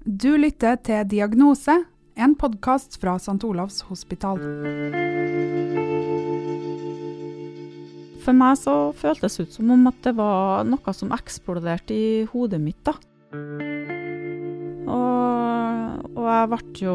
Du 0.00 0.30
lytter 0.40 0.78
til 0.80 1.04
Diagnose, 1.04 1.74
en 2.16 2.32
podkast 2.40 2.96
fra 3.02 3.18
St. 3.20 3.34
Olavs 3.44 3.82
hospital. 3.84 4.38
For 8.24 8.32
meg 8.32 8.54
så 8.56 8.76
føltes 8.96 9.36
det 9.36 9.44
ut 9.44 9.56
som 9.58 9.72
om 9.74 9.82
at 9.90 9.98
det 10.06 10.14
var 10.16 10.64
noe 10.64 10.94
som 10.96 11.12
eksploderte 11.12 11.92
i 11.92 12.22
hodet 12.32 12.62
mitt. 12.64 12.80
da. 12.80 12.94
Og, 14.88 16.06
og 16.16 16.24
jeg 16.30 16.48
ble 16.54 16.60
jo 16.80 16.94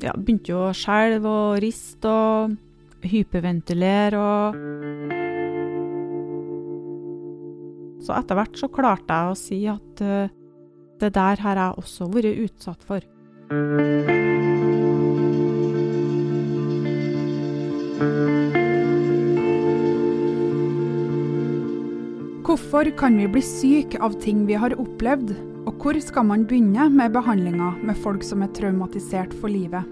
ja, 0.00 0.14
begynte 0.16 0.54
jo 0.54 0.62
å 0.70 0.72
skjelve 0.72 1.28
og 1.28 1.58
riste 1.60 2.08
og 2.08 2.56
hyperventilere 3.04 4.22
og 4.22 4.56
Så 8.04 8.12
etter 8.12 8.36
hvert 8.36 8.58
så 8.60 8.68
klarte 8.68 9.16
jeg 9.16 9.28
å 9.28 9.36
si 9.40 9.58
at 9.72 10.00
uh, 10.04 10.32
det 11.00 11.14
der 11.14 11.40
har 11.42 11.58
jeg 11.58 11.80
også 11.82 12.08
vært 12.12 12.38
utsatt 12.46 12.84
for. 12.86 13.00
Hvorfor 22.44 22.86
kan 22.94 23.16
vi 23.18 23.26
bli 23.26 23.42
syke 23.42 23.98
av 23.98 24.14
ting 24.22 24.44
vi 24.46 24.54
har 24.54 24.76
opplevd, 24.78 25.32
og 25.64 25.80
hvor 25.82 25.98
skal 25.98 26.28
man 26.28 26.46
begynne 26.46 26.86
med 26.92 27.14
behandlinga 27.16 27.72
med 27.82 27.98
folk 28.04 28.22
som 28.22 28.44
er 28.46 28.52
traumatisert 28.54 29.34
for 29.40 29.50
livet? 29.50 29.82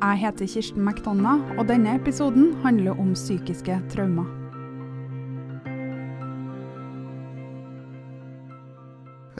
Jeg 0.00 0.22
heter 0.22 0.48
Kirsten 0.48 0.86
McDonagh, 0.86 1.58
og 1.58 1.68
denne 1.68 1.98
episoden 2.00 2.54
handler 2.64 2.96
om 2.96 3.12
psykiske 3.12 3.82
traumer. 3.92 4.39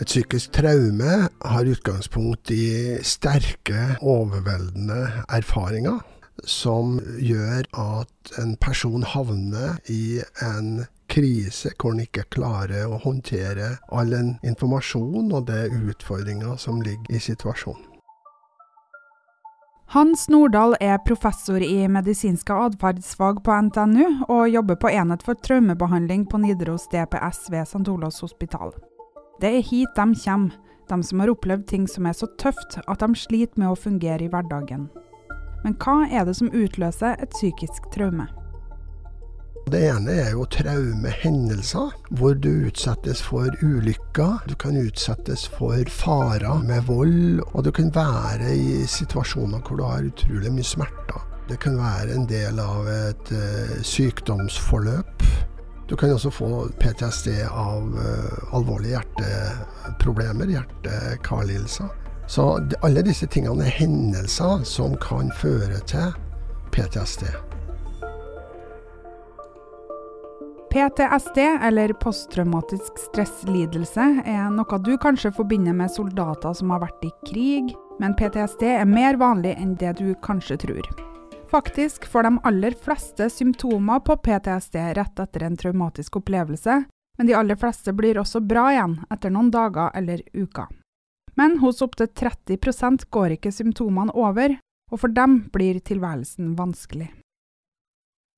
Et 0.00 0.08
psykisk 0.08 0.54
traume 0.56 1.28
har 1.28 1.68
utgangspunkt 1.68 2.50
i 2.54 2.96
sterke, 3.04 3.98
overveldende 4.00 5.24
erfaringer 5.28 6.00
som 6.44 6.96
gjør 7.20 7.66
at 7.76 8.32
en 8.40 8.54
person 8.56 9.04
havner 9.04 9.76
i 9.92 10.22
en 10.40 10.86
krise 11.10 11.74
hvor 11.76 11.92
en 11.92 12.04
ikke 12.06 12.24
klarer 12.32 12.88
å 12.88 13.00
håndtere 13.02 13.74
all 13.92 14.12
den 14.14 14.34
informasjon 14.46 15.32
og 15.34 15.48
de 15.50 15.66
utfordringer 15.92 16.56
som 16.56 16.80
ligger 16.80 17.12
i 17.12 17.20
situasjonen. 17.20 17.86
Hans 19.90 20.28
Nordahl 20.30 20.76
er 20.78 21.00
professor 21.02 21.58
i 21.66 21.88
medisinske 21.90 22.54
atferdsfag 22.54 23.40
på 23.42 23.56
NTNU, 23.66 24.04
og 24.30 24.46
jobber 24.46 24.78
på 24.78 24.92
enhet 24.94 25.24
for 25.26 25.34
traumebehandling 25.34 26.28
på 26.30 26.38
Nidaros 26.38 26.86
DPS 26.92 27.48
ved 27.50 27.66
St. 27.66 27.82
Olavs 27.90 28.22
hospital. 28.22 28.70
Det 29.40 29.48
er 29.48 29.62
hit 29.64 29.94
de 29.96 30.14
kommer, 30.20 30.56
de 30.90 31.02
som 31.06 31.20
har 31.22 31.30
opplevd 31.32 31.62
ting 31.70 31.86
som 31.88 32.04
er 32.06 32.12
så 32.12 32.26
tøft 32.36 32.76
at 32.82 33.00
de 33.00 33.16
sliter 33.16 33.62
med 33.62 33.70
å 33.72 33.78
fungere 33.78 34.26
i 34.26 34.28
hverdagen. 34.28 34.90
Men 35.64 35.76
hva 35.80 36.02
er 36.10 36.26
det 36.28 36.34
som 36.36 36.52
utløser 36.52 37.16
et 37.16 37.32
psykisk 37.32 37.88
traume? 37.94 38.26
Det 39.70 39.80
ene 39.86 40.12
er 40.26 40.30
jo 40.34 40.44
traumehendelser, 40.50 41.94
hvor 42.18 42.36
du 42.36 42.50
utsettes 42.68 43.22
for 43.22 43.48
ulykker. 43.62 44.44
Du 44.50 44.56
kan 44.60 44.76
utsettes 44.76 45.46
for 45.56 45.88
farer 45.88 46.60
med 46.66 46.84
vold, 46.88 47.40
og 47.54 47.64
du 47.64 47.70
kan 47.72 47.88
være 47.94 48.52
i 48.56 48.84
situasjoner 48.88 49.64
hvor 49.64 49.80
du 49.80 49.86
har 49.86 50.08
utrolig 50.10 50.52
mye 50.52 50.66
smerter. 50.66 51.24
Det 51.48 51.60
kan 51.64 51.80
være 51.80 52.12
en 52.14 52.28
del 52.28 52.60
av 52.60 52.88
et 52.92 53.32
uh, 53.32 53.76
sykdomsforløp. 53.82 55.19
Du 55.90 55.96
kan 55.96 56.12
også 56.14 56.30
få 56.30 56.68
PTSD 56.78 57.28
av 57.50 57.82
uh, 57.98 58.54
alvorlige 58.54 58.92
hjerteproblemer, 58.94 60.46
hjerte-karlidelser. 60.46 61.88
Så 62.30 62.44
alle 62.86 63.02
disse 63.02 63.26
tingene 63.26 63.66
er 63.66 63.74
hendelser 63.74 64.62
som 64.70 64.94
kan 65.02 65.32
føre 65.40 65.80
til 65.90 66.12
PTSD. 66.70 67.26
PTSD, 70.70 71.42
eller 71.66 71.96
posttraumatisk 71.98 73.02
stresslidelse, 73.08 74.06
er 74.22 74.46
noe 74.54 74.82
du 74.86 74.94
kanskje 75.02 75.34
forbinder 75.34 75.74
med 75.74 75.90
soldater 75.90 76.54
som 76.54 76.70
har 76.70 76.86
vært 76.86 77.02
i 77.02 77.14
krig, 77.26 77.74
men 77.98 78.14
PTSD 78.14 78.68
er 78.78 78.86
mer 78.86 79.18
vanlig 79.18 79.58
enn 79.58 79.74
det 79.82 79.96
du 79.98 80.12
kanskje 80.22 80.62
tror. 80.68 81.09
Faktisk 81.50 82.04
får 82.06 82.22
de 82.22 82.38
aller 82.44 82.70
fleste 82.70 83.30
symptomer 83.30 84.00
på 84.00 84.16
PTSD 84.16 84.76
rett 84.94 85.18
etter 85.18 85.42
en 85.42 85.56
traumatisk 85.56 86.16
opplevelse, 86.16 86.84
men 87.18 87.26
de 87.26 87.34
aller 87.34 87.58
fleste 87.58 87.92
blir 87.92 88.20
også 88.22 88.38
bra 88.40 88.68
igjen 88.70 89.00
etter 89.10 89.34
noen 89.34 89.50
dager 89.50 89.90
eller 89.98 90.22
uker. 90.32 90.68
Men 91.34 91.58
hos 91.58 91.82
opptil 91.82 92.06
30% 92.06 93.08
går 93.10 93.34
ikke 93.34 93.50
symptomene 93.52 94.14
over, 94.14 94.54
og 94.92 95.02
for 95.02 95.10
dem 95.10 95.40
blir 95.50 95.82
tilværelsen 95.82 96.54
vanskelig. 96.54 97.10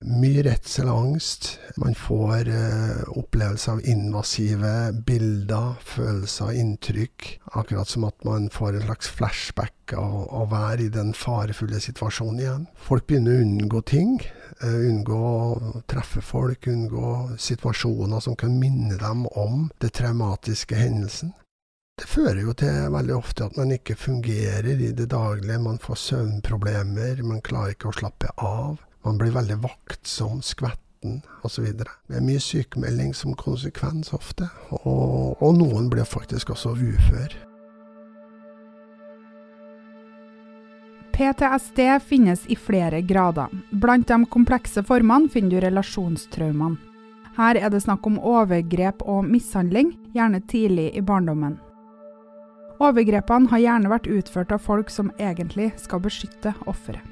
Mye 0.03 0.43
redsel 0.43 0.89
og 0.91 1.07
angst. 1.07 1.49
Man 1.79 1.95
får 1.95 2.49
eh, 2.51 3.03
opplevelse 3.15 3.75
av 3.77 3.83
invasive 3.87 4.73
bilder, 5.07 5.77
følelser, 5.87 6.53
inntrykk. 6.59 7.29
Akkurat 7.59 7.89
som 7.89 8.07
at 8.09 8.27
man 8.27 8.49
får 8.51 8.77
en 8.77 8.87
slags 8.89 9.11
flashback 9.15 9.95
av 9.99 10.27
å 10.35 10.45
være 10.51 10.89
i 10.89 10.93
den 10.93 11.13
farefulle 11.15 11.81
situasjonen 11.83 12.43
igjen. 12.43 12.67
Folk 12.75 13.07
begynner 13.07 13.39
å 13.39 13.47
unngå 13.47 13.85
ting. 13.87 14.17
Eh, 14.61 14.79
unngå 14.91 15.21
å 15.23 15.85
treffe 15.91 16.25
folk, 16.25 16.67
unngå 16.67 17.39
situasjoner 17.39 18.21
som 18.25 18.37
kan 18.39 18.59
minne 18.59 18.99
dem 19.01 19.27
om 19.39 19.69
det 19.83 19.95
traumatiske 20.01 20.79
hendelsen. 20.83 21.33
Det 21.99 22.09
fører 22.09 22.41
jo 22.43 22.55
til 22.59 22.89
veldig 22.91 23.15
ofte 23.15 23.47
at 23.47 23.59
man 23.61 23.71
ikke 23.75 23.95
fungerer 23.95 24.73
i 24.75 24.95
det 24.97 25.11
daglige. 25.13 25.61
Man 25.63 25.79
får 25.79 26.01
søvnproblemer, 26.09 27.23
man 27.23 27.45
klarer 27.45 27.77
ikke 27.77 27.93
å 27.93 28.01
slappe 28.01 28.33
av. 28.43 28.81
Man 29.05 29.19
blir 29.19 29.35
veldig 29.35 29.59
vaktsom, 29.63 30.43
skvetten 30.43 31.23
osv. 31.43 31.65
Det 31.75 32.19
er 32.19 32.25
mye 32.25 32.43
sykemelding 32.43 33.15
som 33.15 33.35
konsekvens 33.39 34.13
ofte, 34.15 34.47
og, 34.83 35.41
og 35.43 35.57
noen 35.59 35.91
blir 35.91 36.07
faktisk 36.07 36.55
også 36.55 36.77
ufør. 36.77 37.35
PTSD 41.13 41.81
finnes 42.07 42.47
i 42.49 42.57
flere 42.57 43.03
grader. 43.05 43.51
Blant 43.71 44.09
de 44.09 44.25
komplekse 44.33 44.83
formene 44.87 45.29
finner 45.31 45.59
du 45.59 45.67
relasjonstraumene. 45.67 46.81
Her 47.37 47.57
er 47.57 47.71
det 47.73 47.83
snakk 47.85 48.05
om 48.09 48.19
overgrep 48.19 49.05
og 49.09 49.25
mishandling, 49.25 49.95
gjerne 50.13 50.43
tidlig 50.49 50.91
i 50.97 51.05
barndommen. 51.05 51.57
Overgrepene 52.83 53.49
har 53.53 53.63
gjerne 53.63 53.93
vært 53.93 54.11
utført 54.11 54.53
av 54.53 54.61
folk 54.65 54.93
som 54.93 55.13
egentlig 55.21 55.71
skal 55.81 56.03
beskytte 56.05 56.53
offeret. 56.67 57.12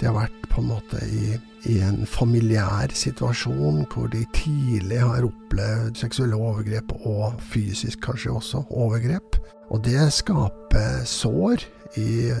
De 0.00 0.08
har 0.08 0.16
vært 0.16 0.46
på 0.48 0.62
en 0.62 0.70
måte 0.72 1.00
i, 1.04 1.34
i, 1.68 1.76
en 1.84 2.06
familiær 2.08 2.92
situasjon 2.96 3.84
hvor 3.92 4.08
de 4.12 4.24
tidlig 4.32 5.02
har 5.04 5.26
opplevd 5.28 6.00
seksuelle 6.00 6.38
overgrep, 6.40 6.94
og 7.04 7.36
fysisk 7.52 8.00
kanskje 8.08 8.32
også 8.32 8.64
overgrep. 8.70 9.36
Og 9.70 9.84
det 9.84 10.08
skaper 10.16 11.04
sår 11.06 11.62
i 12.00 12.32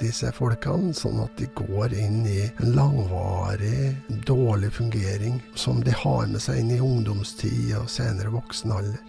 disse 0.00 0.30
folkene, 0.34 0.94
sånn 0.96 1.20
at 1.22 1.36
de 1.38 1.46
går 1.54 1.94
inn 1.98 2.24
i 2.26 2.40
en 2.48 2.74
langvarig 2.74 3.92
dårlig 4.26 4.72
fungering 4.74 5.38
som 5.54 5.82
de 5.84 5.94
har 5.94 6.26
med 6.30 6.42
seg 6.42 6.62
inn 6.62 6.72
i 6.74 6.82
ungdomstid 6.82 7.76
og 7.78 7.90
senere 7.92 8.32
voksen 8.34 8.74
alder. 8.74 9.00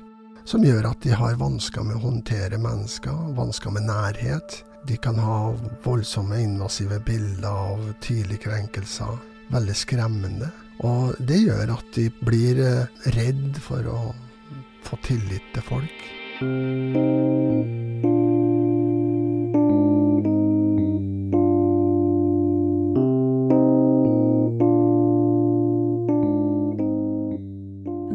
Som 0.46 0.62
gjør 0.68 0.92
at 0.92 1.02
de 1.02 1.16
har 1.16 1.40
vansker 1.42 1.88
med 1.88 1.98
å 1.98 2.04
håndtere 2.04 2.60
mennesker, 2.62 3.34
vansker 3.40 3.74
med 3.74 3.88
nærhet. 3.90 4.60
De 4.86 4.98
kan 4.98 5.18
ha 5.20 5.54
voldsomme 5.84 6.38
invasive 6.44 7.00
bilder 7.00 7.50
av 7.50 7.94
tidlige 8.02 8.46
krenkelser. 8.46 9.18
Veldig 9.50 9.76
skremmende. 9.76 10.52
Og 10.86 11.16
det 11.20 11.40
gjør 11.42 11.72
at 11.78 11.90
de 11.96 12.10
blir 12.22 12.60
eh, 12.62 13.02
redd 13.16 13.58
for 13.64 13.88
å 13.90 14.00
få 14.86 15.00
tillit 15.06 15.46
til 15.56 15.66
folk. 15.66 16.06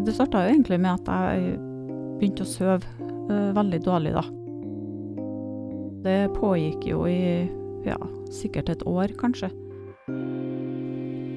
Det 0.04 0.14
starta 0.14 0.44
jo 0.44 0.52
egentlig 0.52 0.78
med 0.82 0.92
at 1.00 1.10
jeg 1.10 1.56
begynte 2.20 2.44
å 2.44 2.50
sove 2.50 2.82
uh, 3.30 3.50
veldig 3.56 3.82
dårlig, 3.86 4.14
da. 4.14 4.39
Det 6.00 6.30
pågikk 6.32 6.86
jo 6.88 7.04
i 7.08 7.48
ja, 7.84 7.98
sikkert 8.32 8.70
et 8.72 8.84
år, 8.88 9.12
kanskje. 9.20 9.50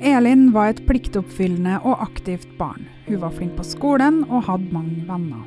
Elin 0.03 0.49
var 0.55 0.71
et 0.71 0.81
pliktoppfyllende 0.87 1.79
og 1.87 1.99
aktivt 2.03 2.47
barn. 2.59 2.87
Hun 3.07 3.19
var 3.23 3.35
flink 3.35 3.57
på 3.57 3.65
skolen 3.67 4.21
og 4.29 4.47
hadde 4.47 4.71
mange 4.75 5.03
venner. 5.07 5.43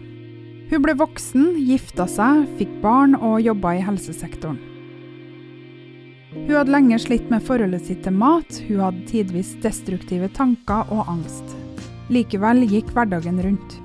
Hun 0.67 0.83
ble 0.83 0.97
voksen, 0.99 1.55
gifta 1.69 2.09
seg, 2.11 2.45
fikk 2.59 2.73
barn 2.83 3.15
og 3.17 3.41
jobba 3.45 3.77
i 3.77 3.85
helsesektoren. 3.87 4.59
Hun 6.37 6.53
hadde 6.53 6.75
lenge 6.75 6.99
slitt 7.01 7.31
med 7.33 7.45
forholdet 7.47 7.87
sitt 7.89 8.03
til 8.05 8.17
mat, 8.17 8.61
hun 8.69 8.83
hadde 8.85 9.05
tidvis 9.09 9.55
destruktive 9.65 10.29
tanker 10.37 10.89
og 10.93 11.09
angst. 11.09 11.57
Likevel 12.13 12.67
gikk 12.69 12.93
hverdagen 12.93 13.41
rundt. 13.45 13.81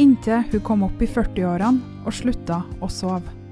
Inntil 0.00 0.44
hun 0.50 0.64
kom 0.66 0.88
opp 0.88 1.04
i 1.04 1.10
40-årene 1.10 2.04
og 2.04 2.16
slutta 2.16 2.64
å 2.80 2.88
sove. 2.90 3.43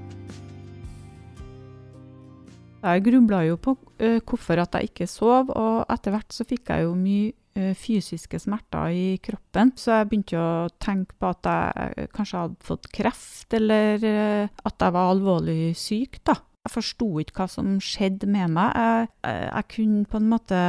Jeg 2.83 3.05
grubla 3.05 3.43
jo 3.47 3.59
på 3.63 3.77
uh, 3.77 4.19
hvorfor 4.27 4.59
at 4.63 4.75
jeg 4.75 4.91
ikke 4.91 5.07
sov, 5.07 5.53
og 5.55 5.85
etter 5.93 6.15
hvert 6.15 6.35
så 6.35 6.45
fikk 6.47 6.73
jeg 6.73 6.87
jo 6.87 6.95
mye 6.99 7.31
uh, 7.59 7.73
fysiske 7.79 8.41
smerter 8.43 8.91
i 8.91 9.05
kroppen. 9.23 9.71
Så 9.79 9.95
jeg 9.95 10.09
begynte 10.11 10.39
å 10.39 10.71
tenke 10.83 11.15
på 11.17 11.31
at 11.31 11.51
jeg 11.51 12.09
kanskje 12.15 12.45
hadde 12.45 12.67
fått 12.71 12.89
kreft, 12.95 13.47
eller 13.55 14.03
at 14.49 14.75
jeg 14.75 14.95
var 14.95 15.13
alvorlig 15.13 15.71
syk, 15.79 16.19
da. 16.27 16.35
Jeg 16.63 16.71
forsto 16.77 17.07
ikke 17.19 17.41
hva 17.41 17.45
som 17.51 17.71
skjedde 17.83 18.23
med 18.31 18.53
meg. 18.55 18.69
Jeg, 18.71 19.07
jeg, 19.27 19.65
kunne 19.73 20.05
på 20.07 20.19
en 20.21 20.29
måte 20.31 20.59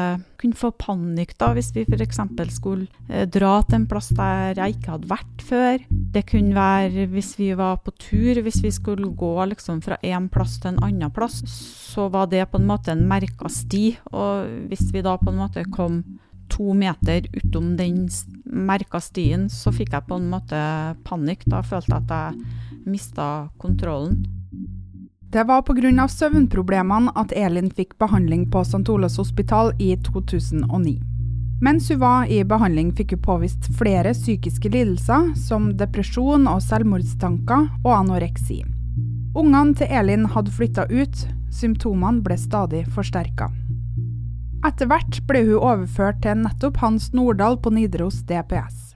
kunne 0.42 0.58
få 0.58 0.72
panikk 0.74 1.36
da, 1.38 1.52
hvis 1.54 1.68
vi 1.76 1.84
f.eks. 1.86 2.18
skulle 2.56 2.88
eh, 3.06 3.28
dra 3.30 3.60
til 3.62 3.76
en 3.78 3.86
plass 3.86 4.08
der 4.18 4.58
jeg 4.58 4.74
ikke 4.74 4.90
hadde 4.96 5.12
vært 5.12 5.46
før. 5.46 5.86
Det 6.16 6.24
kunne 6.32 6.58
være 6.58 7.06
hvis 7.14 7.30
vi 7.38 7.52
var 7.54 7.78
på 7.86 7.94
tur, 7.94 8.42
hvis 8.42 8.58
vi 8.66 8.74
skulle 8.74 9.12
gå 9.14 9.32
liksom 9.52 9.84
fra 9.86 10.00
en 10.02 10.26
plass 10.34 10.58
til 10.58 10.72
en 10.72 10.82
annen 10.82 11.14
plass, 11.14 11.44
så 11.46 12.10
var 12.10 12.26
det 12.26 12.42
på 12.50 12.58
en 12.58 12.66
måte 12.74 12.90
en 12.90 13.06
merka 13.06 13.46
sti. 13.46 13.86
Og 14.10 14.50
hvis 14.72 14.88
vi 14.90 15.06
da 15.06 15.14
på 15.22 15.30
en 15.30 15.42
måte 15.44 15.62
kom 15.70 16.02
to 16.50 16.74
meter 16.74 17.30
utom 17.38 17.76
den 17.78 18.08
merka 18.42 18.98
stien, 18.98 19.46
så 19.46 19.70
fikk 19.70 19.94
jeg 19.94 20.10
på 20.10 20.18
en 20.18 20.32
måte 20.34 20.68
panikk. 21.06 21.46
Da 21.46 21.62
følte 21.62 22.00
jeg 22.00 22.02
at 22.02 22.18
jeg 22.18 22.88
mista 22.90 23.34
kontrollen. 23.62 24.24
Det 25.34 25.42
var 25.44 25.62
pga. 25.66 26.08
søvnproblemene 26.08 27.10
at 27.18 27.32
Elin 27.34 27.66
fikk 27.74 27.96
behandling 27.98 28.44
på 28.52 28.60
St. 28.62 28.86
Olavs 28.88 29.16
hospital 29.18 29.72
i 29.82 29.96
2009. 29.96 31.00
Mens 31.60 31.88
hun 31.90 31.98
var 31.98 32.30
i 32.30 32.44
behandling, 32.44 32.92
fikk 32.94 33.16
hun 33.16 33.22
påvist 33.24 33.66
flere 33.74 34.12
psykiske 34.14 34.70
lidelser, 34.70 35.32
som 35.34 35.72
depresjon 35.74 36.46
og 36.46 36.62
selvmordstanker 36.62 37.66
og 37.82 37.90
anoreksi. 37.96 38.60
Ungene 39.34 39.74
til 39.74 39.90
Elin 39.90 40.28
hadde 40.30 40.54
flytta 40.54 40.86
ut, 40.92 41.26
symptomene 41.50 42.22
ble 42.22 42.38
stadig 42.38 42.84
forsterka. 42.94 43.50
Etter 44.62 44.86
hvert 44.86 45.18
ble 45.26 45.42
hun 45.48 45.58
overført 45.58 46.22
til 46.22 46.44
nettopp 46.44 46.78
Hans 46.78 47.10
Nordahl 47.10 47.58
på 47.58 47.74
Nidaros 47.74 48.22
DPS. 48.30 48.94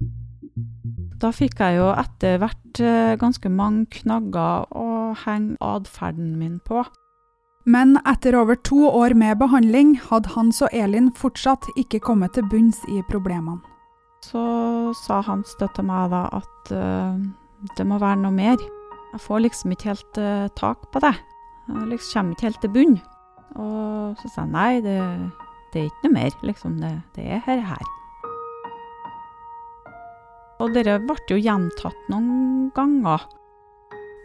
Da 1.18 1.34
fikk 1.34 1.58
jeg 1.58 1.80
jo 1.80 1.90
etter 1.98 2.38
hvert 2.38 2.78
eh, 2.78 3.18
ganske 3.18 3.50
mange 3.50 3.88
knagger 3.90 4.70
å 5.10 5.16
henge 5.24 5.58
atferden 5.64 6.36
min 6.40 6.58
på. 6.64 6.84
Men 7.68 7.98
etter 8.08 8.36
over 8.38 8.56
to 8.64 8.86
år 8.88 9.12
med 9.18 9.40
behandling 9.42 9.96
hadde 10.06 10.32
Hans 10.32 10.62
og 10.64 10.72
Elin 10.72 11.10
fortsatt 11.12 11.66
ikke 11.76 12.00
kommet 12.00 12.32
til 12.36 12.46
bunns 12.48 12.80
i 12.88 13.02
problemene. 13.10 13.60
Så 14.24 14.40
sa 15.04 15.20
Hans 15.26 15.52
til 15.60 15.84
meg 15.86 16.08
da 16.14 16.24
at 16.38 16.72
uh, 16.72 17.18
det 17.76 17.86
må 17.86 18.00
være 18.00 18.22
noe 18.22 18.34
mer. 18.34 18.56
Jeg 19.12 19.20
får 19.24 19.44
liksom 19.44 19.74
ikke 19.74 19.92
helt 19.92 20.20
uh, 20.22 20.48
tak 20.56 20.88
på 20.92 21.02
det. 21.04 21.14
Jeg 21.68 21.92
liksom 21.92 22.32
kommer 22.32 22.38
ikke 22.38 22.48
helt 22.48 22.60
til 22.64 22.74
bunn. 22.74 22.98
Og 23.58 24.18
så 24.22 24.32
sa 24.32 24.46
jeg 24.46 24.54
nei, 24.54 24.72
det, 24.84 24.98
det, 25.72 25.82
er 25.82 25.90
ikke 25.90 26.08
noe 26.08 26.16
mer. 26.16 26.36
Liksom, 26.48 26.80
det, 26.80 26.92
det 27.16 27.28
er 27.36 27.44
her. 27.46 27.64
her. 27.68 27.94
Og 30.58 30.72
dette 30.74 30.96
ble 31.04 31.20
jo 31.30 31.38
gjentatt 31.38 32.08
noen 32.10 32.70
ganger. 32.74 33.28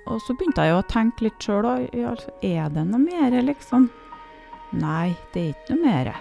Og 0.09 0.19
så 0.21 0.35
begynte 0.35 0.65
jeg 0.65 0.73
jo 0.73 0.81
å 0.81 0.89
tenke 0.91 1.27
litt 1.27 1.41
sjøl 1.41 1.67
òg. 1.67 1.95
Er 2.43 2.69
det 2.73 2.83
noe 2.89 3.01
mer, 3.01 3.35
liksom? 3.45 3.87
Nei, 4.75 5.13
det 5.33 5.41
er 5.41 5.49
ikke 5.53 5.75
noe 5.77 5.83
mer. 5.85 6.11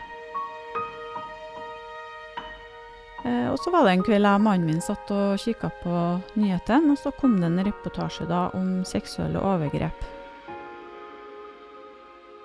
Eh, 3.23 3.49
og 3.51 3.59
så 3.63 3.73
var 3.75 3.87
det 3.87 3.97
en 3.97 4.07
kveld 4.07 4.27
jeg 4.27 4.39
og 4.39 4.47
mannen 4.47 4.71
min 4.71 4.83
satt 4.85 5.11
og 5.15 5.41
kikka 5.43 5.71
på 5.83 5.99
nyhetene, 6.39 6.95
og 6.95 7.01
så 7.01 7.13
kom 7.19 7.39
det 7.41 7.51
en 7.51 7.63
reportasje 7.67 8.27
da 8.31 8.49
om 8.59 8.83
seksuelle 8.89 9.43
overgrep. 9.43 10.09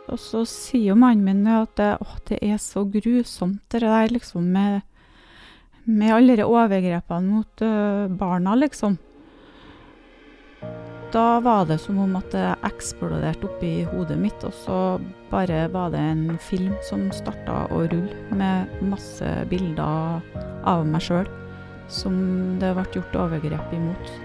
Og 0.07 0.19
så 0.23 0.45
sier 0.47 0.93
jo 0.93 0.99
mannen 0.99 1.25
min 1.25 1.49
at 1.51 1.73
det, 1.79 1.93
å, 1.99 2.19
det 2.29 2.39
er 2.45 2.61
så 2.61 2.85
grusomt, 2.87 3.65
det 3.73 3.83
der 3.83 4.13
liksom 4.13 4.53
med 4.53 4.85
med 5.87 6.11
alle 6.11 6.35
de 6.35 6.43
overgrepene 6.43 7.31
mot 7.31 7.61
uh, 7.63 8.07
barna, 8.11 8.55
liksom. 8.59 8.97
Da 11.11 11.39
var 11.39 11.65
det 11.65 11.77
som 11.79 11.99
om 12.03 12.17
at 12.19 12.29
det 12.35 12.45
eksploderte 12.67 13.47
oppi 13.47 13.71
hodet 13.87 14.17
mitt, 14.19 14.43
og 14.43 14.53
så 14.53 14.79
bare 15.31 15.65
var 15.71 15.93
det 15.93 16.03
en 16.03 16.37
film 16.49 16.75
som 16.83 17.07
starta 17.15 17.63
å 17.71 17.85
rulle 17.87 18.35
med 18.35 18.81
masse 18.83 19.29
bilder 19.49 20.19
av 20.67 20.87
meg 20.87 21.05
sjøl 21.07 21.29
som 21.87 22.15
det 22.59 22.73
ble 22.75 22.83
gjort 22.91 23.15
overgrep 23.15 23.75
imot. 23.75 24.15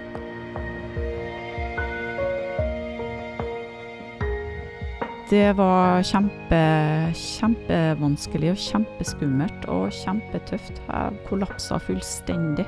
Det 5.32 5.48
var 5.56 6.02
kjempe, 6.04 6.58
kjempevanskelig 7.16 8.50
og 8.52 8.58
kjempeskummelt 8.60 9.68
og 9.72 9.86
kjempetøft. 10.02 10.82
Jeg 10.90 11.22
kollapsa 11.30 11.78
fullstendig. 11.80 12.66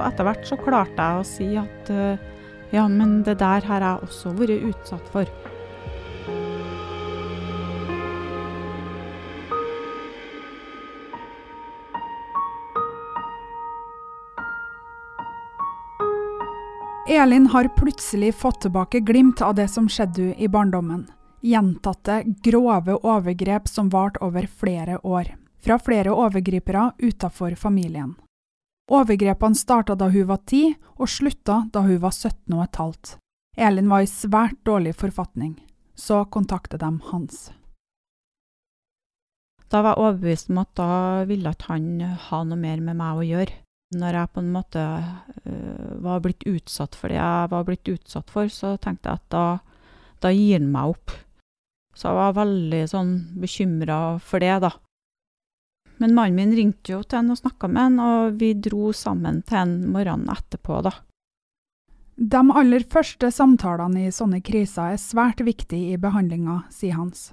Så 0.00 0.06
etter 0.08 0.24
hvert 0.24 0.46
så 0.48 0.56
klarte 0.56 0.96
jeg 0.96 1.20
å 1.20 1.24
si 1.28 1.46
at 1.60 1.88
eh, 1.92 2.20
ja, 2.72 2.86
men 2.88 3.18
det 3.26 3.34
der 3.42 3.66
har 3.68 3.82
jeg 3.84 4.06
også 4.06 4.30
vært 4.38 4.62
utsatt 4.70 5.10
for. 5.12 5.28
Elin 17.10 17.50
har 17.52 17.68
plutselig 17.76 18.32
fått 18.40 18.62
tilbake 18.64 19.02
glimt 19.04 19.44
av 19.44 19.58
det 19.60 19.68
som 19.68 19.84
skjedde 19.84 20.30
i 20.40 20.48
barndommen. 20.48 21.04
Gjentatte, 21.44 22.22
grove 22.40 22.96
overgrep 23.02 23.68
som 23.68 23.92
varte 23.92 24.24
over 24.24 24.48
flere 24.48 24.96
år. 25.04 25.34
Fra 25.60 25.76
flere 25.76 26.16
overgripere 26.16 26.88
utenfor 27.04 27.60
familien. 27.60 28.16
Overgrepene 28.90 29.54
starta 29.54 29.94
da 29.94 30.08
hun 30.10 30.26
var 30.26 30.42
ti, 30.50 30.64
og 30.98 31.08
slutta 31.08 31.62
da 31.72 31.84
hun 31.86 32.00
var 32.02 32.14
17 32.14 32.56
og 32.56 32.64
et 32.64 32.80
halvt. 32.80 33.14
Elin 33.56 33.90
var 33.90 34.02
i 34.02 34.10
svært 34.10 34.58
dårlig 34.66 34.96
forfatning. 34.98 35.54
Så 35.94 36.24
kontaktet 36.32 36.80
de 36.82 36.90
Hans. 37.10 37.50
Da 39.70 39.84
var 39.84 39.94
jeg 39.94 40.02
overbevist 40.02 40.50
om 40.50 40.58
at 40.64 40.70
da 40.78 40.92
ville 41.28 41.52
ikke 41.54 41.70
han 41.70 41.90
ha 42.26 42.42
noe 42.42 42.58
mer 42.58 42.80
med 42.82 42.98
meg 42.98 43.20
å 43.20 43.26
gjøre 43.26 43.58
når 43.98 44.16
jeg 44.16 44.30
på 44.34 44.42
en 44.42 44.52
måte 44.54 44.82
uh, 44.86 45.94
var 46.02 46.22
blitt 46.22 46.46
utsatt 46.46 46.94
for 46.98 47.10
det 47.10 47.18
jeg 47.18 47.50
var 47.50 47.66
blitt 47.66 47.88
utsatt 47.90 48.30
for, 48.30 48.46
så 48.46 48.76
tenkte 48.78 49.10
jeg 49.10 49.18
at 49.18 49.32
da, 49.34 49.46
da 50.22 50.30
gir 50.34 50.60
han 50.60 50.70
meg 50.70 50.94
opp. 50.94 51.14
Så 51.94 52.06
jeg 52.06 52.18
var 52.20 52.36
veldig 52.38 52.84
sånn 52.90 53.12
bekymra 53.42 53.98
for 54.22 54.42
det, 54.42 54.52
da. 54.62 54.70
Men 56.00 56.16
mannen 56.16 56.38
min 56.38 56.56
ringte 56.56 56.94
jo 56.94 57.02
til 57.04 57.20
han 57.20 57.32
og 57.34 57.40
snakka 57.42 57.68
med 57.68 57.82
han, 57.82 57.98
og 58.00 58.40
vi 58.40 58.54
dro 58.56 58.90
sammen 58.96 59.42
til 59.44 59.60
han 59.60 59.74
morgenen 59.92 60.32
etterpå, 60.32 60.80
da. 60.86 60.94
De 62.20 62.40
aller 62.52 62.84
første 62.92 63.30
samtalene 63.32 64.06
i 64.08 64.12
sånne 64.12 64.42
kriser 64.44 64.94
er 64.94 65.00
svært 65.00 65.40
viktige 65.44 65.94
i 65.94 66.00
behandlinga, 66.00 66.66
sier 66.72 66.98
Hans. 66.98 67.30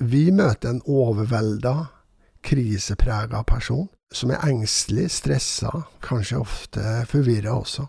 Vi 0.00 0.30
møter 0.32 0.72
en 0.72 0.80
overvelda, 0.88 1.74
kriseprega 2.42 3.42
person 3.44 3.90
som 4.12 4.32
er 4.32 4.44
engstelig, 4.48 5.10
stressa, 5.12 5.70
kanskje 6.04 6.40
ofte 6.40 6.94
forvirra 7.10 7.58
også. 7.58 7.86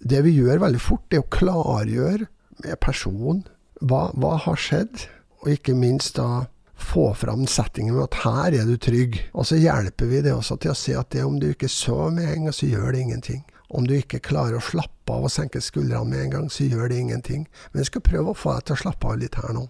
Det 0.00 0.20
vi 0.24 0.36
gjør 0.36 0.62
veldig 0.66 0.80
fort, 0.80 1.08
er 1.12 1.24
å 1.24 1.30
klargjøre 1.32 2.28
med 2.64 2.80
personen 2.80 3.42
hva, 3.80 4.10
hva 4.12 4.36
har 4.44 4.60
skjedd, 4.60 5.06
og 5.40 5.52
ikke 5.54 5.76
minst 5.76 6.16
da 6.20 6.44
få 6.82 7.10
fram 7.14 7.46
settingen 7.50 7.94
med 7.96 8.08
at 8.08 8.18
her 8.24 8.56
er 8.60 8.68
du 8.68 8.76
trygg. 8.80 9.18
Og 9.32 9.46
så 9.48 9.58
hjelper 9.60 10.10
vi 10.10 10.22
det 10.24 10.34
også 10.34 10.58
til 10.60 10.72
å 10.72 10.78
se 10.78 10.96
at 10.98 11.10
det 11.14 11.24
om 11.26 11.38
du 11.40 11.50
ikke 11.50 11.70
sover 11.70 12.12
med 12.16 12.30
en 12.30 12.48
gang, 12.48 12.56
så 12.56 12.68
gjør 12.70 12.92
det 12.92 13.04
ingenting. 13.04 13.42
Om 13.70 13.86
du 13.86 13.94
ikke 13.94 14.18
klarer 14.26 14.58
å 14.58 14.64
slappe 14.64 15.14
av 15.14 15.28
og 15.28 15.30
senke 15.30 15.62
skuldrene 15.62 16.10
med 16.10 16.24
en 16.24 16.32
gang, 16.34 16.48
så 16.50 16.66
gjør 16.66 16.90
det 16.90 16.98
ingenting. 16.98 17.44
Men 17.70 17.84
jeg 17.84 17.90
skal 17.92 18.06
prøve 18.06 18.32
å 18.32 18.38
få 18.38 18.56
deg 18.56 18.66
til 18.66 18.76
å 18.76 18.82
slappe 18.82 19.12
av 19.12 19.20
litt 19.20 19.38
her 19.38 19.54
nå. 19.54 19.66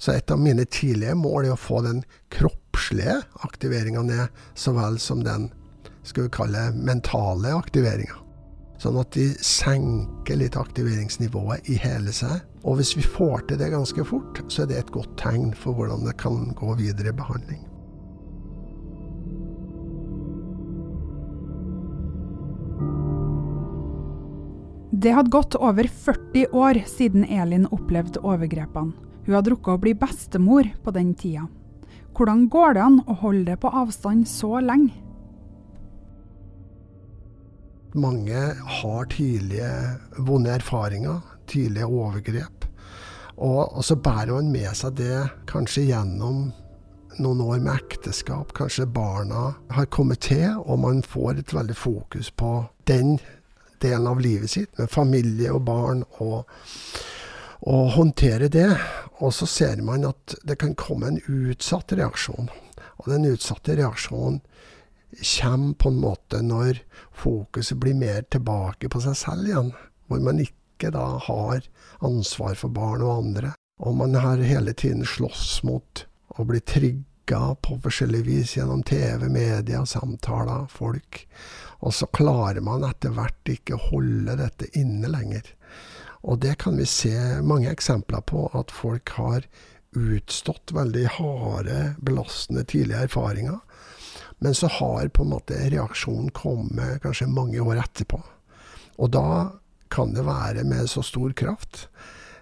Så 0.00 0.14
et 0.14 0.32
av 0.32 0.40
mine 0.40 0.64
tidlige 0.64 1.16
mål 1.20 1.50
er 1.50 1.56
å 1.56 1.60
få 1.60 1.82
den 1.84 2.00
kroppslige 2.32 3.18
aktiveringa 3.44 4.04
ned, 4.08 4.44
så 4.56 4.72
vel 4.76 4.96
som 5.02 5.20
den 5.24 5.50
skal 6.02 6.26
vi 6.26 6.34
kalle 6.34 6.70
mentale 6.74 7.52
aktiveringa. 7.54 8.16
Sånn 8.82 8.96
at 8.98 9.12
de 9.14 9.28
senker 9.46 10.40
litt 10.40 10.56
aktiveringsnivået 10.58 11.68
i 11.70 11.76
hele 11.78 12.14
seg. 12.16 12.40
Og 12.62 12.78
hvis 12.78 12.94
vi 12.94 13.02
får 13.02 13.48
til 13.48 13.58
det 13.58 13.72
ganske 13.72 14.04
fort, 14.06 14.38
så 14.46 14.62
er 14.62 14.70
det 14.70 14.78
et 14.78 14.94
godt 14.94 15.16
tegn 15.18 15.50
for 15.58 15.74
hvordan 15.74 16.06
det 16.06 16.14
kan 16.22 16.52
gå 16.58 16.74
videre 16.78 17.10
i 17.10 17.18
behandling. 17.18 17.62
Det 25.02 25.10
hadde 25.16 25.34
gått 25.34 25.56
over 25.58 25.88
40 25.88 26.52
år 26.54 26.78
siden 26.86 27.24
Elin 27.26 27.64
opplevde 27.74 28.20
overgrepene. 28.22 28.92
Hun 29.26 29.34
hadde 29.34 29.50
rukket 29.54 29.74
å 29.74 29.80
bli 29.82 29.94
bestemor 29.98 30.68
på 30.84 30.94
den 30.94 31.14
tida. 31.18 31.48
Hvordan 32.14 32.44
går 32.52 32.76
det 32.76 32.82
an 32.84 33.00
å 33.08 33.16
holde 33.22 33.46
det 33.50 33.56
på 33.62 33.70
avstand 33.72 34.28
så 34.30 34.60
lenge? 34.62 34.92
Mange 37.98 38.44
har 38.78 39.08
tidlige 39.12 39.72
vonde 40.24 40.54
erfaringer, 40.54 41.18
tidlige 41.50 41.88
overgrep. 41.88 42.66
Og, 43.36 43.76
og 43.76 43.84
så 43.84 43.96
bærer 43.96 44.34
man 44.34 44.52
med 44.52 44.74
seg 44.76 44.98
det 45.00 45.16
kanskje 45.50 45.88
gjennom 45.88 46.50
noen 47.18 47.40
år 47.44 47.60
med 47.64 47.74
ekteskap. 47.74 48.52
Kanskje 48.56 48.86
barna 48.86 49.52
har 49.72 49.90
kommet 49.92 50.24
til, 50.28 50.58
og 50.62 50.82
man 50.84 51.02
får 51.02 51.40
et 51.40 51.54
veldig 51.54 51.76
fokus 51.76 52.30
på 52.30 52.54
den 52.88 53.18
delen 53.82 54.06
av 54.06 54.20
livet 54.22 54.50
sitt, 54.52 54.78
med 54.78 54.90
familie 54.90 55.52
og 55.52 55.64
barn, 55.66 56.04
og, 56.22 56.46
og 57.66 57.92
håndtere 57.96 58.48
det. 58.52 58.70
Og 59.22 59.34
så 59.34 59.46
ser 59.46 59.82
man 59.84 60.06
at 60.08 60.36
det 60.46 60.58
kan 60.62 60.76
komme 60.78 61.10
en 61.10 61.20
utsatt 61.26 61.94
reaksjon. 61.98 62.50
Og 63.02 63.10
den 63.10 63.26
utsatte 63.32 63.76
reaksjonen 63.78 64.40
kommer 65.12 65.74
på 65.74 65.90
en 65.92 66.00
måte 66.00 66.40
når 66.40 66.78
fokuset 67.12 67.76
blir 67.80 67.98
mer 67.98 68.24
tilbake 68.32 68.88
på 68.88 69.02
seg 69.04 69.18
selv 69.18 69.48
igjen. 69.50 69.72
Hvor 70.08 70.22
man 70.24 70.40
ikke 70.42 70.61
da 70.90 71.06
har 71.22 71.62
ansvar 72.02 72.56
for 72.58 72.74
barn 72.74 73.02
og 73.06 73.14
andre. 73.14 73.54
Og 73.82 73.96
man 73.96 74.14
har 74.14 74.42
hele 74.42 74.74
tiden 74.74 75.06
slåss 75.06 75.62
mot 75.62 76.04
å 76.38 76.44
bli 76.48 76.60
trigga 76.60 77.54
på 77.62 77.78
forskjellig 77.84 78.22
vis 78.26 78.56
gjennom 78.56 78.82
TV, 78.82 79.28
media, 79.28 79.86
samtaler, 79.86 80.66
folk. 80.70 81.22
Og 81.82 81.94
så 81.94 82.06
klarer 82.14 82.62
man 82.64 82.84
etter 82.86 83.14
hvert 83.14 83.50
ikke 83.50 83.80
holde 83.90 84.36
dette 84.38 84.70
inne 84.78 85.10
lenger. 85.10 85.46
Og 86.22 86.38
det 86.42 86.58
kan 86.62 86.76
vi 86.78 86.86
se 86.86 87.14
mange 87.42 87.70
eksempler 87.70 88.22
på, 88.26 88.46
at 88.54 88.70
folk 88.70 89.10
har 89.18 89.46
utstått 89.92 90.72
veldig 90.72 91.06
harde, 91.18 91.80
belastende 91.98 92.64
tidlige 92.64 93.08
erfaringer. 93.08 93.58
Men 94.38 94.54
så 94.54 94.66
har 94.66 95.08
på 95.08 95.22
en 95.22 95.34
måte 95.34 95.58
reaksjonen 95.70 96.30
kommet 96.34 97.02
kanskje 97.02 97.28
mange 97.30 97.60
år 97.60 97.82
etterpå. 97.82 98.22
Og 99.02 99.10
da 99.14 99.26
kan 99.92 100.16
det 100.16 100.26
være 100.26 100.64
med 100.68 100.90
så 100.90 101.04
stor 101.04 101.34
kraft. 101.36 101.86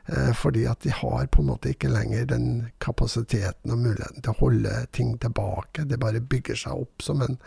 Eh, 0.07 0.33
fordi 0.35 0.65
at 0.71 0.83
de 0.87 0.95
har 0.95 1.27
på 1.31 1.43
en 1.43 1.51
måte 1.53 1.75
ikke 1.75 1.93
lenger 1.93 2.27
den 2.31 2.51
kapasiteten 2.83 3.75
og 3.75 3.83
muligheten 3.83 4.23
til 4.23 4.33
å 4.33 4.41
holde 4.41 4.75
ting 4.97 5.17
tilbake. 5.23 5.87
Det 5.91 6.01
bare 6.01 6.23
bygger 6.23 6.59
seg 6.65 6.87
opp 6.87 7.05
som 7.05 7.23
en 7.27 7.41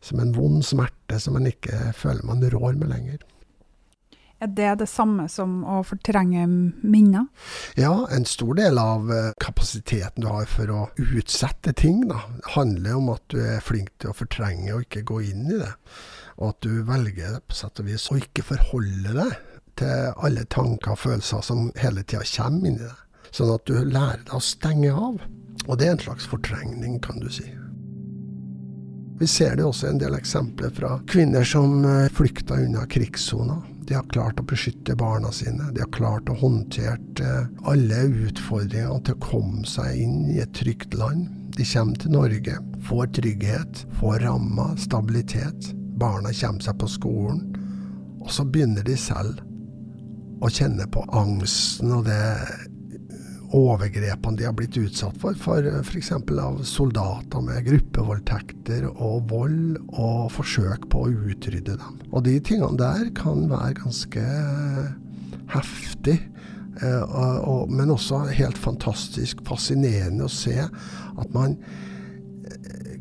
som 0.00 0.20
en 0.22 0.32
vond 0.32 0.62
smerte 0.64 1.18
som 1.20 1.34
man 1.34 1.48
ikke 1.50 1.92
føler 1.96 2.22
man 2.26 2.44
rår 2.52 2.76
med 2.78 2.92
lenger. 2.92 3.24
Er 4.38 4.52
det 4.54 4.74
det 4.84 4.86
samme 4.86 5.24
som 5.26 5.64
å 5.66 5.80
fortrenge 5.82 6.44
minner? 6.46 7.24
Ja, 7.74 8.06
en 8.14 8.26
stor 8.28 8.54
del 8.54 8.78
av 8.78 9.10
eh, 9.10 9.32
kapasiteten 9.42 10.22
du 10.22 10.28
har 10.30 10.46
for 10.46 10.70
å 10.70 10.84
utsette 10.94 11.74
ting, 11.74 12.04
da, 12.06 12.20
handler 12.54 13.00
om 13.00 13.10
at 13.16 13.24
du 13.34 13.40
er 13.42 13.58
flink 13.64 13.90
til 13.98 14.12
å 14.12 14.14
fortrenge 14.14 14.76
og 14.76 14.86
ikke 14.86 15.02
gå 15.10 15.24
inn 15.32 15.50
i 15.50 15.58
det. 15.58 15.72
Og 16.38 16.52
at 16.52 16.62
du 16.62 16.82
velger 16.86 17.40
på 17.46 17.56
sett 17.58 17.80
og 17.82 17.88
vis 17.90 18.08
å 18.12 18.18
ikke 18.20 18.46
forholde 18.46 19.14
deg 19.16 19.36
til 19.78 20.12
alle 20.26 20.44
tanker 20.50 20.94
og 20.94 21.02
følelser 21.02 21.44
som 21.44 21.70
hele 21.78 22.02
tida 22.02 22.24
kommer 22.36 22.70
inn 22.70 22.80
i 22.80 22.86
deg. 22.86 23.04
Sånn 23.34 23.52
at 23.52 23.68
du 23.68 23.76
lærer 23.84 24.24
deg 24.24 24.36
å 24.38 24.42
stenge 24.42 24.92
av. 24.94 25.22
Og 25.68 25.78
det 25.78 25.88
er 25.88 25.96
en 25.96 26.04
slags 26.06 26.28
fortrengning, 26.30 26.98
kan 27.04 27.18
du 27.20 27.28
si. 27.32 27.46
Vi 29.18 29.26
ser 29.26 29.56
det 29.58 29.66
også 29.66 29.88
en 29.88 29.98
del 29.98 30.14
eksempler 30.14 30.70
fra 30.74 30.92
kvinner 31.10 31.44
som 31.46 31.82
eh, 31.84 32.06
flykta 32.14 32.60
unna 32.62 32.84
krigssoner. 32.86 33.58
De 33.88 33.96
har 33.96 34.06
klart 34.12 34.38
å 34.38 34.46
beskytte 34.46 34.94
barna 35.00 35.32
sine. 35.34 35.72
De 35.74 35.82
har 35.82 35.90
klart 35.96 36.30
å 36.30 36.36
håndtere 36.38 37.00
eh, 37.24 37.48
alle 37.66 38.04
utfordringene 38.28 39.00
til 39.02 39.18
å 39.18 39.24
komme 39.24 39.64
seg 39.66 40.04
inn 40.04 40.28
i 40.30 40.38
et 40.44 40.54
trygt 40.54 40.94
land. 40.94 41.26
De 41.58 41.66
kommer 41.66 41.98
til 41.98 42.14
Norge, 42.14 42.60
får 42.86 43.10
trygghet, 43.18 43.82
får 43.98 44.22
rammer, 44.22 44.76
stabilitet. 44.78 45.72
Barna 45.98 46.32
kommer 46.32 46.64
seg 46.64 46.78
på 46.80 46.88
skolen. 46.90 47.44
Og 48.22 48.32
så 48.34 48.44
begynner 48.44 48.86
de 48.86 48.96
selv 48.98 49.40
å 50.44 50.50
kjenne 50.52 50.86
på 50.92 51.02
angsten 51.16 51.92
og 51.96 52.06
det 52.06 52.22
overgrepene 53.56 54.36
de 54.36 54.44
har 54.44 54.54
blitt 54.56 54.76
utsatt 54.76 55.16
for, 55.20 55.36
for 55.40 55.64
f.eks. 55.80 56.12
av 56.12 56.60
soldater 56.68 57.44
med 57.44 57.64
gruppevoldtekter 57.64 58.84
og 58.90 59.30
vold, 59.30 59.78
og 59.96 60.28
forsøk 60.34 60.84
på 60.92 61.06
å 61.06 61.12
utrydde 61.32 61.78
dem. 61.80 62.00
Og 62.12 62.26
de 62.28 62.36
tingene 62.44 62.76
der 62.80 63.08
kan 63.16 63.46
være 63.48 63.78
ganske 63.80 64.24
heftig. 65.54 66.18
Eh, 66.82 67.18
men 67.72 67.90
også 67.90 68.26
helt 68.36 68.58
fantastisk 68.60 69.40
fascinerende 69.48 70.28
å 70.28 70.32
se 70.32 70.60
at 70.60 71.32
man 71.34 71.56
eh, 71.56 71.87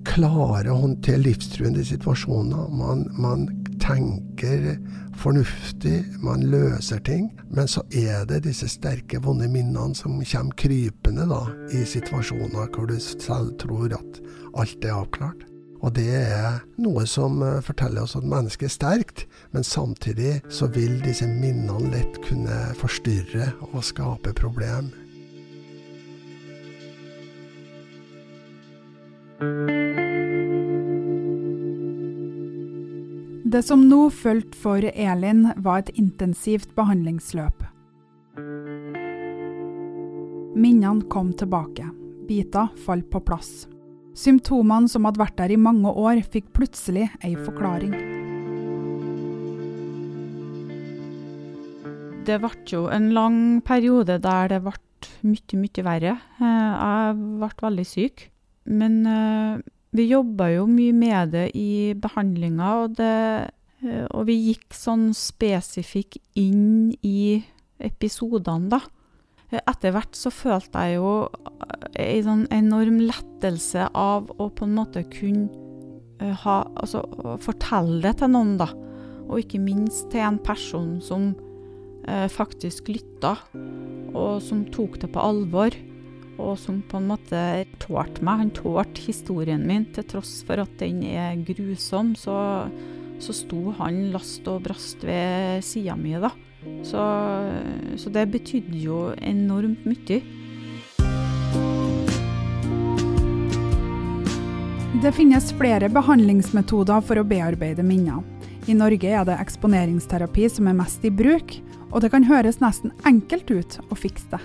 klarer 0.08 0.72
å 0.72 0.82
håndtere 0.86 1.22
livstruende 1.26 1.84
situasjoner. 1.86 2.70
Man, 2.74 3.06
man 3.20 3.48
tenker 3.84 4.78
fornuftig, 5.18 6.04
man 6.24 6.46
løser 6.52 7.02
ting. 7.04 7.30
Men 7.50 7.70
så 7.72 7.84
er 7.92 8.26
det 8.30 8.44
disse 8.48 8.70
sterke, 8.72 9.22
vonde 9.24 9.50
minnene 9.52 9.96
som 9.98 10.18
kommer 10.22 10.58
krypende 10.60 11.28
da, 11.30 11.44
i 11.74 11.84
situasjoner 11.88 12.72
hvor 12.74 12.90
du 12.90 12.98
selv 13.00 13.56
tror 13.62 13.96
at 13.98 14.22
alt 14.58 14.86
er 14.86 14.98
avklart. 14.98 15.46
Og 15.86 15.94
det 15.94 16.10
er 16.10 16.62
noe 16.82 17.06
som 17.06 17.42
eh, 17.46 17.60
forteller 17.62 18.08
oss 18.08 18.18
at 18.18 18.26
mennesket 18.26 18.66
er 18.66 18.74
sterkt, 18.74 19.26
men 19.54 19.64
samtidig 19.64 20.40
så 20.50 20.70
vil 20.74 20.98
disse 21.06 21.28
minnene 21.30 21.94
lett 21.94 22.18
kunne 22.26 22.58
forstyrre 22.82 23.52
og 23.70 23.84
skape 23.86 24.34
problem. 24.42 24.90
Det 33.48 33.62
som 33.64 33.80
nå 33.88 34.10
fulgte 34.12 34.58
for 34.60 34.84
Elin, 34.84 35.46
var 35.64 35.80
et 35.80 35.90
intensivt 35.96 36.74
behandlingsløp. 36.76 37.62
Minnene 40.58 41.08
kom 41.08 41.30
tilbake. 41.32 41.86
Biter 42.28 42.74
falt 42.84 43.08
på 43.14 43.22
plass. 43.24 43.70
Symptomene 44.20 44.92
som 44.92 45.08
hadde 45.08 45.22
vært 45.22 45.38
der 45.40 45.54
i 45.56 45.60
mange 45.64 45.94
år, 45.94 46.20
fikk 46.28 46.50
plutselig 46.58 47.06
ei 47.24 47.38
forklaring. 47.40 47.96
Det 52.28 52.42
ble 52.44 52.52
jo 52.68 52.84
en 52.92 53.14
lang 53.16 53.40
periode 53.64 54.20
der 54.28 54.52
det 54.58 54.60
ble 54.68 54.76
mye, 55.24 55.62
mye 55.64 55.88
verre. 55.88 56.18
Eh, 56.42 56.70
jeg 56.84 57.18
ble 57.40 57.54
veldig 57.64 57.88
syk. 57.96 58.28
Men 58.68 59.06
eh, 59.08 59.66
vi 59.96 60.08
jobba 60.10 60.50
jo 60.52 60.66
mye 60.70 60.96
med 60.96 61.34
det 61.36 61.46
i 61.58 61.94
behandlinga, 61.98 62.72
og, 62.84 63.00
eh, 63.00 64.06
og 64.12 64.28
vi 64.28 64.38
gikk 64.50 64.76
sånn 64.76 65.10
spesifikk 65.16 66.20
inn 66.36 66.92
i 67.06 67.44
episodene, 67.80 68.72
da. 68.74 68.82
Etter 69.48 69.94
hvert 69.96 70.18
så 70.18 70.28
følte 70.34 70.82
jeg 70.84 70.98
jo 70.98 71.12
en 71.96 72.26
sånn 72.26 72.44
enorm 72.52 72.98
lettelse 73.00 73.86
av 73.96 74.28
å 74.36 74.50
på 74.52 74.68
en 74.68 74.76
måte 74.76 75.06
kunne 75.08 75.48
eh, 76.20 76.34
ha 76.44 76.58
Altså 76.76 77.06
fortelle 77.44 78.02
det 78.04 78.18
til 78.20 78.34
noen, 78.34 78.58
da. 78.60 78.68
Og 79.28 79.44
ikke 79.44 79.62
minst 79.64 80.10
til 80.12 80.26
en 80.26 80.40
person 80.44 80.98
som 81.04 81.30
eh, 82.08 82.28
faktisk 82.32 82.92
lytta, 82.92 83.38
og 84.18 84.42
som 84.44 84.66
tok 84.74 85.00
det 85.04 85.12
på 85.14 85.24
alvor 85.24 85.76
og 86.38 86.56
som 86.62 86.80
på 86.86 87.00
en 87.00 87.10
måte 87.12 87.42
tålte 87.82 88.24
meg. 88.26 88.44
Han 88.44 88.54
tålte 88.56 89.04
historien 89.06 89.64
min. 89.68 89.88
Til 89.94 90.06
tross 90.08 90.40
for 90.48 90.62
at 90.64 90.74
den 90.82 91.04
er 91.10 91.38
grusom, 91.48 92.14
så, 92.18 92.38
så 93.20 93.36
sto 93.36 93.74
han 93.80 94.08
last 94.14 94.48
og 94.50 94.64
brast 94.68 95.06
ved 95.08 95.66
sida 95.66 95.98
mi, 96.00 96.16
da. 96.22 96.32
Så, 96.86 97.04
så 97.98 98.12
det 98.14 98.28
betydde 98.34 98.82
jo 98.82 99.02
enormt 99.22 99.86
mye. 99.88 100.22
Det 104.98 105.12
finnes 105.14 105.52
flere 105.54 105.92
behandlingsmetoder 105.94 107.04
for 107.06 107.22
å 107.22 107.28
bearbeide 107.28 107.86
minner. 107.86 108.24
I 108.68 108.74
Norge 108.76 109.12
er 109.14 109.24
det 109.30 109.38
eksponeringsterapi 109.40 110.50
som 110.52 110.68
er 110.68 110.76
mest 110.80 111.06
i 111.06 111.14
bruk, 111.14 111.54
og 111.92 112.02
det 112.04 112.10
kan 112.12 112.26
høres 112.28 112.58
nesten 112.64 112.92
enkelt 113.08 113.52
ut 113.54 113.78
å 113.88 113.96
fikse 113.96 114.32
det. 114.34 114.42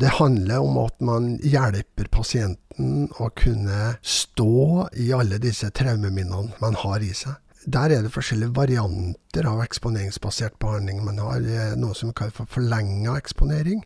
Det 0.00 0.08
handler 0.16 0.62
om 0.64 0.78
at 0.80 1.02
man 1.04 1.34
hjelper 1.44 2.06
pasienten 2.08 3.10
å 3.20 3.26
kunne 3.36 3.96
stå 4.00 4.86
i 4.96 5.10
alle 5.12 5.36
disse 5.42 5.68
traumeminnene 5.76 6.56
man 6.62 6.78
har 6.80 7.04
i 7.04 7.10
seg. 7.16 7.36
Der 7.68 7.92
er 7.92 8.06
det 8.06 8.14
forskjellige 8.14 8.56
varianter 8.56 9.44
av 9.50 9.60
eksponeringsbasert 9.60 10.56
behandling. 10.62 11.02
Man 11.04 11.20
har 11.20 11.44
eh, 11.44 11.74
noe 11.76 11.92
som 11.98 12.14
kalles 12.16 12.32
for 12.38 12.48
forlenga 12.48 13.18
eksponering. 13.20 13.82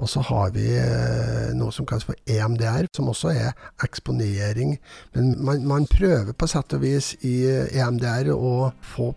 Og 0.00 0.08
så 0.08 0.22
har 0.24 0.52
vi 0.54 0.66
eh, 0.80 1.50
noe 1.56 1.72
som 1.74 1.86
kalles 1.88 2.06
for 2.08 2.16
EMDR, 2.24 2.88
som 2.96 3.10
også 3.12 3.32
er 3.34 3.50
eksponering. 3.84 4.78
Men 5.14 5.34
man, 5.44 5.66
man 5.68 5.88
prøver 5.90 6.32
på 6.32 6.48
sett 6.50 6.72
og 6.76 6.84
vis 6.84 7.12
i 7.26 7.44
EMDR 7.46 8.32
å 8.32 8.70
få 8.94 9.12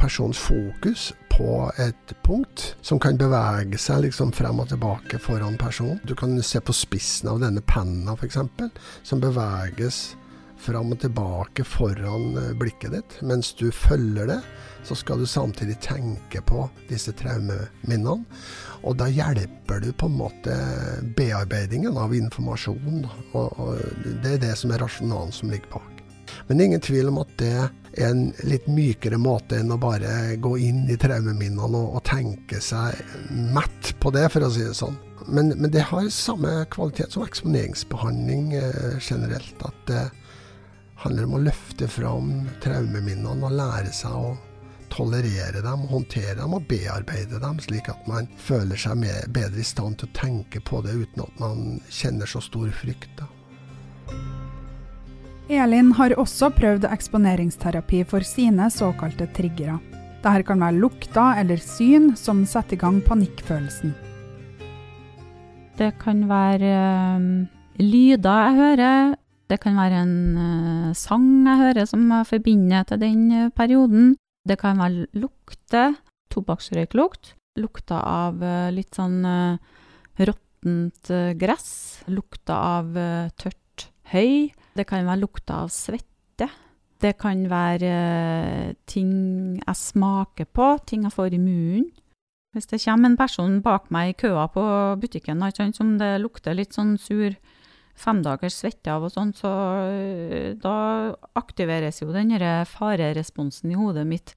personens 0.00 0.40
fokus 0.40 1.10
på 1.32 1.70
et 1.80 2.14
punkt 2.24 2.72
som 2.84 3.00
kan 3.00 3.16
bevege 3.20 3.80
seg 3.80 4.06
liksom 4.06 4.32
frem 4.36 4.60
og 4.60 4.72
tilbake 4.72 5.20
foran 5.22 5.56
personen. 5.60 6.00
Du 6.04 6.14
kan 6.18 6.34
se 6.44 6.60
på 6.60 6.74
spissen 6.76 7.30
av 7.32 7.40
denne 7.44 7.64
penna 7.64 8.16
f.eks., 8.16 8.40
som 9.06 9.22
beveges 9.22 10.02
fram 10.62 10.94
og 10.94 11.00
tilbake 11.02 11.64
foran 11.66 12.36
eh, 12.38 12.52
blikket 12.58 12.94
ditt. 12.96 13.16
Mens 13.26 13.52
du 13.58 13.68
følger 13.74 14.30
det, 14.30 14.40
så 14.86 14.96
skal 14.98 15.22
du 15.22 15.26
samtidig 15.26 15.78
tenke 15.84 16.42
på 16.46 16.66
disse 16.90 17.14
traumeminnene. 17.18 18.24
Og 18.82 18.96
da 18.98 19.06
hjelper 19.10 19.82
du 19.82 19.92
på 19.94 20.08
en 20.10 20.18
måte 20.18 20.56
bearbeidingen 21.18 21.98
av 21.98 22.14
informasjon. 22.16 23.06
Og, 23.32 23.60
og 23.62 23.78
det 24.24 24.36
er 24.36 24.44
det 24.48 24.56
som 24.58 24.74
er 24.74 24.82
rasjonalen 24.82 25.34
som 25.34 25.52
ligger 25.52 25.70
bak. 25.76 26.02
Men 26.46 26.58
det 26.58 26.64
er 26.64 26.70
ingen 26.70 26.84
tvil 26.88 27.08
om 27.12 27.20
at 27.22 27.32
det 27.38 27.52
er 27.52 28.08
en 28.08 28.22
litt 28.48 28.66
mykere 28.72 29.18
måte 29.20 29.58
enn 29.60 29.72
å 29.74 29.78
bare 29.80 30.34
gå 30.40 30.56
inn 30.64 30.86
i 30.90 30.96
traumeminnene 31.00 31.68
og, 31.68 31.98
og 31.98 32.04
tenke 32.08 32.60
seg 32.64 32.96
mett 33.52 33.92
på 34.00 34.10
det, 34.14 34.26
for 34.32 34.46
å 34.46 34.50
si 34.52 34.64
det 34.64 34.76
sånn. 34.78 34.96
Men, 35.28 35.52
men 35.54 35.70
det 35.70 35.84
har 35.86 36.08
samme 36.10 36.64
kvalitet 36.72 37.14
som 37.14 37.22
eksponeringsbehandling 37.26 38.56
eh, 38.58 38.96
generelt. 38.98 39.54
At 39.62 39.86
det 39.86 40.02
handler 41.02 41.26
om 41.26 41.36
å 41.36 41.42
løfte 41.42 41.88
fram 41.90 42.32
traumeminnene 42.62 43.48
og 43.48 43.54
lære 43.58 43.92
seg 43.94 44.14
å 44.14 44.32
tolerere 44.92 45.62
dem, 45.64 45.86
håndtere 45.88 46.36
dem 46.38 46.54
og 46.56 46.66
bearbeide 46.68 47.40
dem, 47.40 47.60
slik 47.64 47.88
at 47.90 48.08
man 48.10 48.28
føler 48.36 48.78
seg 48.78 48.98
mer, 49.00 49.24
bedre 49.32 49.62
i 49.62 49.66
stand 49.66 49.98
til 50.00 50.10
å 50.10 50.16
tenke 50.16 50.60
på 50.60 50.82
det 50.84 50.94
uten 51.00 51.24
at 51.24 51.40
man 51.40 51.80
kjenner 51.88 52.28
så 52.28 52.42
stor 52.44 52.68
frykt. 52.76 53.10
Da. 53.18 53.28
Elin 55.52 55.90
har 55.96 56.14
også 56.20 56.52
prøvd 56.54 56.86
eksponeringsterapi 56.88 58.04
for 58.08 58.24
sine 58.26 58.68
såkalte 58.72 59.26
triggere. 59.36 59.78
Dette 60.22 60.44
kan 60.46 60.62
være 60.62 60.78
lukter 60.78 61.40
eller 61.40 61.58
syn 61.58 62.12
som 62.16 62.44
setter 62.46 62.78
i 62.78 62.82
gang 62.84 63.00
panikkfølelsen. 63.02 63.96
Det 65.80 65.90
kan 65.98 66.28
være 66.30 66.70
øh, 66.76 67.26
lyder 67.80 68.44
jeg 68.46 68.56
hører. 68.60 69.21
Det 69.52 69.60
kan 69.60 69.76
være 69.76 70.00
en 70.00 70.16
uh, 70.38 70.92
sang 70.96 71.26
jeg 71.44 71.60
hører 71.60 71.88
som 71.88 72.06
jeg 72.08 72.30
forbinder 72.30 72.86
til 72.88 73.02
den 73.02 73.26
uh, 73.28 73.50
perioden. 73.52 74.14
Det 74.48 74.56
kan 74.58 74.80
være 74.80 75.06
lukter. 75.12 75.98
Tobakksrøyklukt. 76.32 77.34
Lukta 77.60 78.00
av 78.00 78.40
uh, 78.40 78.72
litt 78.72 78.96
sånn 78.96 79.20
råttent 80.16 81.12
gress. 81.36 81.68
Lukta 82.08 82.56
av 82.78 82.96
tørt 83.36 83.88
høy. 84.12 84.52
Det 84.72 84.88
kan 84.88 85.04
være 85.04 85.20
lukta 85.20 85.62
av 85.66 85.72
svette. 85.74 86.48
Det 87.02 87.16
kan 87.18 87.48
være 87.50 87.88
eh, 87.90 88.74
ting 88.86 89.58
jeg 89.58 89.78
smaker 89.78 90.46
på, 90.54 90.68
ting 90.86 91.02
jeg 91.02 91.14
får 91.14 91.34
i 91.34 91.40
munnen. 91.42 91.88
Hvis 92.54 92.68
det 92.68 92.82
kommer 92.84 93.08
en 93.08 93.16
person 93.16 93.56
bak 93.64 93.88
meg 93.90 94.12
i 94.12 94.16
køa 94.22 94.44
på 94.52 94.62
butikken 95.00 95.40
som 95.72 95.96
det 95.98 96.20
lukter 96.20 96.54
litt 96.54 96.74
sånn 96.76 96.98
sur 97.00 97.32
femdagers 97.98 98.56
svette 98.62 98.92
av 98.92 99.06
og 99.06 99.12
sånn, 99.14 99.32
så 99.36 99.50
eh, 99.88 100.52
da 100.60 101.14
aktiveres 101.38 102.02
jo 102.02 102.12
den 102.14 102.34
fareresponsen 102.68 103.72
i 103.72 103.78
hodet 103.78 104.06
mitt. 104.08 104.34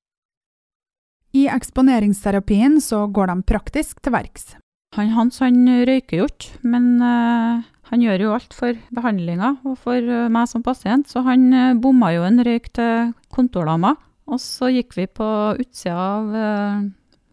I 1.35 1.47
eksponeringsterapien 1.51 2.79
så 2.83 3.05
går 3.11 3.27
de 3.31 3.41
praktisk 3.43 3.99
til 4.03 4.15
verks. 4.15 4.53
Han 4.95 5.11
Hans 5.11 5.41
han 5.43 5.65
røyker 5.87 6.21
jo 6.21 6.27
ikke, 6.29 6.61
men 6.63 7.01
uh, 7.03 7.59
han 7.89 8.03
gjør 8.03 8.21
jo 8.23 8.35
alt 8.37 8.55
for 8.55 8.77
behandlinga 8.95 9.57
og 9.67 9.75
for 9.83 9.99
uh, 9.99 10.29
meg 10.31 10.47
som 10.47 10.63
pasient, 10.63 11.09
så 11.11 11.25
han 11.25 11.49
uh, 11.51 11.75
bomma 11.75 12.13
jo 12.15 12.23
en 12.23 12.39
røyk 12.47 12.71
til 12.77 13.11
kontordama. 13.35 13.97
Og 14.31 14.39
så 14.41 14.71
gikk 14.71 14.95
vi 14.97 15.09
på 15.11 15.27
utsida 15.61 15.93
av 15.99 16.31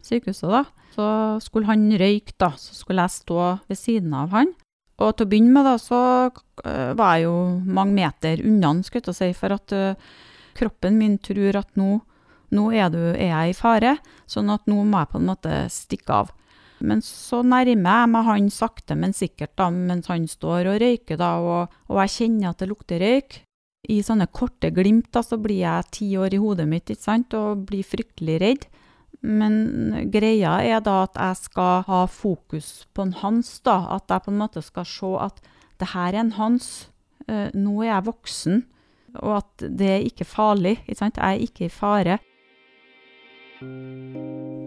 sykehuset, 0.05 0.51
da. 0.51 0.67
Så 0.93 1.07
skulle 1.41 1.71
han 1.71 1.87
røyke, 1.97 2.35
da. 2.37 2.51
Så 2.61 2.75
skulle 2.77 3.07
jeg 3.07 3.15
stå 3.15 3.47
ved 3.71 3.79
siden 3.79 4.13
av 4.19 4.35
han. 4.35 4.51
Og 5.03 5.17
til 5.17 5.27
å 5.27 5.31
begynne 5.31 5.53
med, 5.57 5.67
da, 5.67 5.75
så 5.81 5.99
var 6.99 7.17
jeg 7.17 7.27
jo 7.27 7.37
mange 7.67 7.97
meter 7.97 8.43
unna 8.47 8.71
skulle 8.87 9.11
jeg 9.11 9.19
si, 9.19 9.31
for 9.35 9.57
at 9.57 9.75
kroppen 10.55 10.99
min 11.01 11.17
tror 11.19 11.59
at 11.59 11.71
nå, 11.81 11.97
nå 12.55 12.69
er, 12.77 12.93
du, 12.93 13.01
er 13.17 13.33
jeg 13.33 13.53
i 13.53 13.57
fare, 13.57 13.97
sånn 14.31 14.53
at 14.53 14.69
nå 14.71 14.85
må 14.85 15.03
jeg 15.03 15.11
på 15.13 15.21
en 15.21 15.29
måte 15.33 15.57
stikke 15.73 16.21
av. 16.23 16.33
Men 16.83 17.03
så 17.05 17.43
nærmer 17.47 18.03
jeg 18.03 18.11
meg 18.11 18.27
han 18.27 18.51
sakte, 18.51 18.97
men 18.99 19.15
sikkert 19.15 19.55
da, 19.59 19.71
mens 19.71 20.11
han 20.11 20.27
står 20.29 20.73
og 20.73 20.81
røyker, 20.83 21.19
da, 21.21 21.33
og, 21.39 21.81
og 21.89 22.03
jeg 22.03 22.15
kjenner 22.17 22.51
at 22.51 22.63
det 22.63 22.71
lukter 22.71 23.03
røyk. 23.03 23.41
I 23.91 23.99
sånne 24.07 24.29
korte 24.31 24.71
glimt 24.75 25.11
da, 25.15 25.25
så 25.27 25.39
blir 25.43 25.63
jeg 25.63 25.91
ti 25.95 26.09
år 26.19 26.35
i 26.35 26.41
hodet 26.43 26.69
mitt 26.71 26.91
ikke 26.91 27.03
sant, 27.03 27.35
og 27.39 27.65
blir 27.71 27.87
fryktelig 27.87 28.39
redd. 28.43 28.67
Men 29.21 30.09
greia 30.11 30.57
er 30.65 30.81
da 30.83 31.03
at 31.05 31.19
jeg 31.19 31.45
skal 31.45 31.85
ha 31.87 32.01
fokus 32.11 32.87
på 32.95 33.07
en 33.07 33.15
hans, 33.21 33.55
da. 33.67 33.77
At 33.99 34.11
jeg 34.11 34.25
på 34.25 34.33
en 34.33 34.41
måte 34.41 34.65
skal 34.65 34.89
se 34.89 35.13
at 35.29 35.39
det 35.83 35.93
her 35.93 36.15
er 36.15 36.25
en 36.25 36.35
hans. 36.39 36.89
Eh, 37.29 37.51
nå 37.55 37.83
er 37.83 37.93
jeg 37.93 38.09
voksen, 38.09 38.65
og 39.21 39.39
at 39.43 39.65
det 39.79 39.91
er 39.91 40.09
ikke 40.09 40.27
farlig. 40.27 40.79
Ikke 40.87 41.01
sant? 41.05 41.21
Jeg 41.21 41.39
er 41.39 41.47
ikke 41.47 41.69
i 41.69 41.73
fare. 41.73 42.19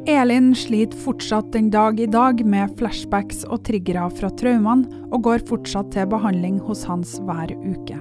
Elin 0.08 0.54
sliter 0.56 0.98
fortsatt 1.02 1.50
den 1.52 1.72
dag 1.74 2.00
i 2.00 2.08
dag 2.08 2.40
med 2.46 2.76
flashbacks 2.80 3.44
og 3.50 3.66
triggere 3.68 4.06
fra 4.14 4.30
traumene, 4.40 4.88
og 5.12 5.26
går 5.26 5.48
fortsatt 5.50 5.92
til 5.96 6.08
behandling 6.12 6.62
hos 6.64 6.86
Hans 6.88 7.18
hver 7.26 7.52
uke. 7.66 8.00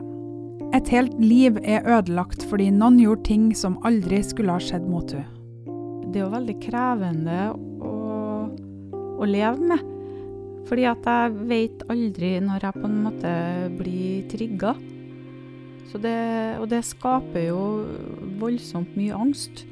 Et 0.74 0.90
helt 0.90 1.14
liv 1.22 1.58
er 1.62 1.86
ødelagt 1.86 2.44
fordi 2.50 2.70
noen 2.74 2.98
gjorde 3.02 3.26
ting 3.26 3.50
som 3.56 3.78
aldri 3.86 4.22
skulle 4.26 4.54
ha 4.54 4.62
skjedd 4.62 4.86
mot 4.90 5.14
henne. 5.14 5.43
Det 6.14 6.20
er 6.20 6.28
jo 6.28 6.30
veldig 6.30 6.54
krevende 6.62 7.36
å, 7.82 7.94
å 9.18 9.26
leve 9.26 9.66
med. 9.66 9.80
Fordi 10.68 10.84
at 10.86 11.08
jeg 11.10 11.32
vet 11.50 11.82
aldri 11.90 12.28
når 12.38 12.68
jeg 12.68 12.78
på 12.78 12.86
en 12.86 13.00
måte 13.02 13.32
blir 13.80 14.28
trigga. 14.30 14.76
og 15.90 16.68
det 16.70 16.82
skaper 16.86 17.48
jo 17.48 17.64
voldsomt 18.38 18.94
mye 18.94 19.18
angst. 19.26 19.64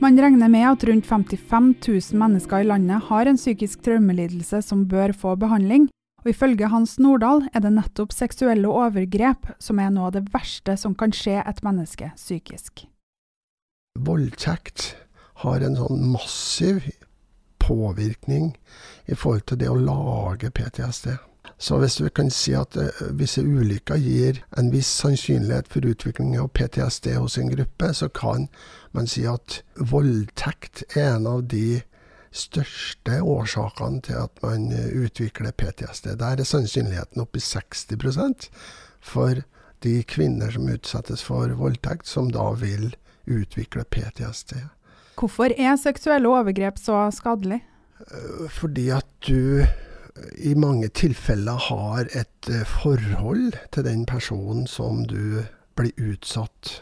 Man 0.00 0.16
regner 0.16 0.48
med 0.48 0.64
at 0.64 0.88
rundt 0.88 1.04
55 1.04 1.74
000 1.84 2.20
mennesker 2.24 2.64
i 2.64 2.70
landet 2.72 3.04
har 3.12 3.28
en 3.28 3.36
psykisk 3.36 3.84
traumelidelse 3.84 4.62
som 4.64 4.88
bør 4.88 5.12
få 5.12 5.36
behandling, 5.36 5.90
og 6.22 6.30
ifølge 6.32 6.70
Hans 6.72 6.98
Nordahl 7.00 7.46
er 7.54 7.64
det 7.64 7.72
nettopp 7.74 8.12
seksuelle 8.14 8.68
overgrep 8.68 9.52
som 9.62 9.80
er 9.80 9.92
noe 9.94 10.10
av 10.10 10.16
det 10.18 10.26
verste 10.34 10.76
som 10.80 10.96
kan 10.98 11.14
skje 11.14 11.40
et 11.42 11.62
menneske 11.66 12.12
psykisk. 12.16 12.84
Voldtekt 13.98 14.94
har 15.42 15.64
en 15.64 15.78
sånn 15.78 16.04
massiv 16.12 16.84
påvirkning 17.60 18.54
i 19.06 19.16
forhold 19.16 19.48
til 19.48 19.60
det 19.60 19.70
å 19.70 19.80
lage 19.80 20.52
PTSD. 20.54 21.16
Så 21.60 21.76
hvis 21.80 21.98
vi 22.00 22.08
kan 22.14 22.30
si 22.32 22.54
at 22.56 22.76
uh, 22.76 22.88
visse 23.16 23.42
ulykker 23.44 24.00
gir 24.00 24.40
en 24.58 24.70
viss 24.72 24.88
sannsynlighet 25.02 25.68
for 25.68 25.84
utvikling 25.88 26.36
av 26.40 26.50
PTSD 26.56 27.12
hos 27.16 27.36
en 27.40 27.50
gruppe, 27.52 27.92
så 27.94 28.08
kan 28.08 28.48
man 28.96 29.08
si 29.10 29.26
at 29.28 29.60
voldtekt 29.76 30.84
er 30.96 31.16
en 31.16 31.28
av 31.28 31.44
de 31.52 31.82
største 32.30 33.20
årsakene 33.22 34.02
til 34.06 34.18
at 34.22 34.42
man 34.44 34.70
eh, 34.72 34.90
utvikler 35.04 35.50
PTSD. 35.50 36.14
Der 36.20 36.38
er 36.38 36.46
sannsynligheten 36.46 37.22
oppe 37.22 37.40
i 37.40 37.44
60% 37.44 38.50
for 39.00 39.42
de 39.82 39.94
kvinner 40.04 40.52
som 40.52 40.68
utsettes 40.70 41.24
for 41.24 41.52
voldtekt, 41.58 42.06
som 42.06 42.30
da 42.30 42.52
vil 42.60 42.92
utvikle 43.30 43.84
PTSD. 43.84 44.58
Hvorfor 45.20 45.52
er 45.56 45.76
seksuelle 45.76 46.28
overgrep 46.28 46.78
så 46.78 47.08
skadelig? 47.14 47.60
Eh, 48.00 48.48
fordi 48.48 48.88
at 48.94 49.08
du 49.26 49.64
i 50.38 50.54
mange 50.54 50.88
tilfeller 50.88 51.58
har 51.70 52.08
et 52.14 52.50
eh, 52.50 52.66
forhold 52.66 53.56
til 53.72 53.84
den 53.84 54.06
personen 54.06 54.66
som 54.66 55.04
du 55.06 55.42
blir 55.78 55.92
utsatt 55.98 56.80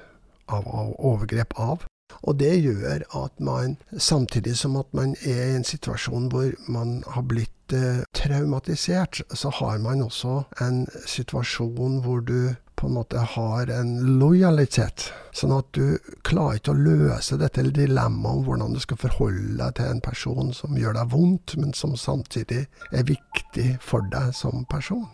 av 0.48 0.66
overgrep 0.98 1.54
av. 1.60 1.84
Og 2.22 2.38
det 2.40 2.54
gjør 2.64 3.04
at 3.24 3.40
man, 3.40 3.76
samtidig 3.96 4.56
som 4.58 4.76
at 4.80 4.88
man 4.96 5.14
er 5.22 5.42
i 5.52 5.56
en 5.56 5.66
situasjon 5.66 6.30
hvor 6.32 6.54
man 6.68 7.02
har 7.06 7.26
blitt 7.28 7.74
eh, 7.76 8.04
traumatisert, 8.16 9.22
så 9.30 9.52
har 9.60 9.78
man 9.84 10.02
også 10.02 10.42
en 10.64 10.86
situasjon 11.06 12.00
hvor 12.04 12.24
du 12.24 12.54
på 12.78 12.86
en 12.86 12.94
måte 12.94 13.18
har 13.18 13.70
en 13.74 14.18
lojalitet. 14.20 15.08
Sånn 15.34 15.52
at 15.56 15.66
du 15.74 15.98
klarer 16.26 16.60
ikke 16.60 16.74
å 16.74 16.78
løse 16.78 17.38
dette 17.40 17.64
dilemmaet 17.74 18.38
om 18.38 18.44
hvordan 18.46 18.76
du 18.76 18.82
skal 18.82 19.00
forholde 19.02 19.56
deg 19.58 19.74
til 19.78 19.90
en 19.90 20.02
person 20.04 20.52
som 20.54 20.78
gjør 20.78 20.94
deg 21.00 21.10
vondt, 21.14 21.56
men 21.58 21.74
som 21.74 21.96
samtidig 21.98 22.66
er 22.92 23.08
viktig 23.08 23.72
for 23.82 24.06
deg 24.14 24.30
som 24.36 24.62
person. 24.70 25.08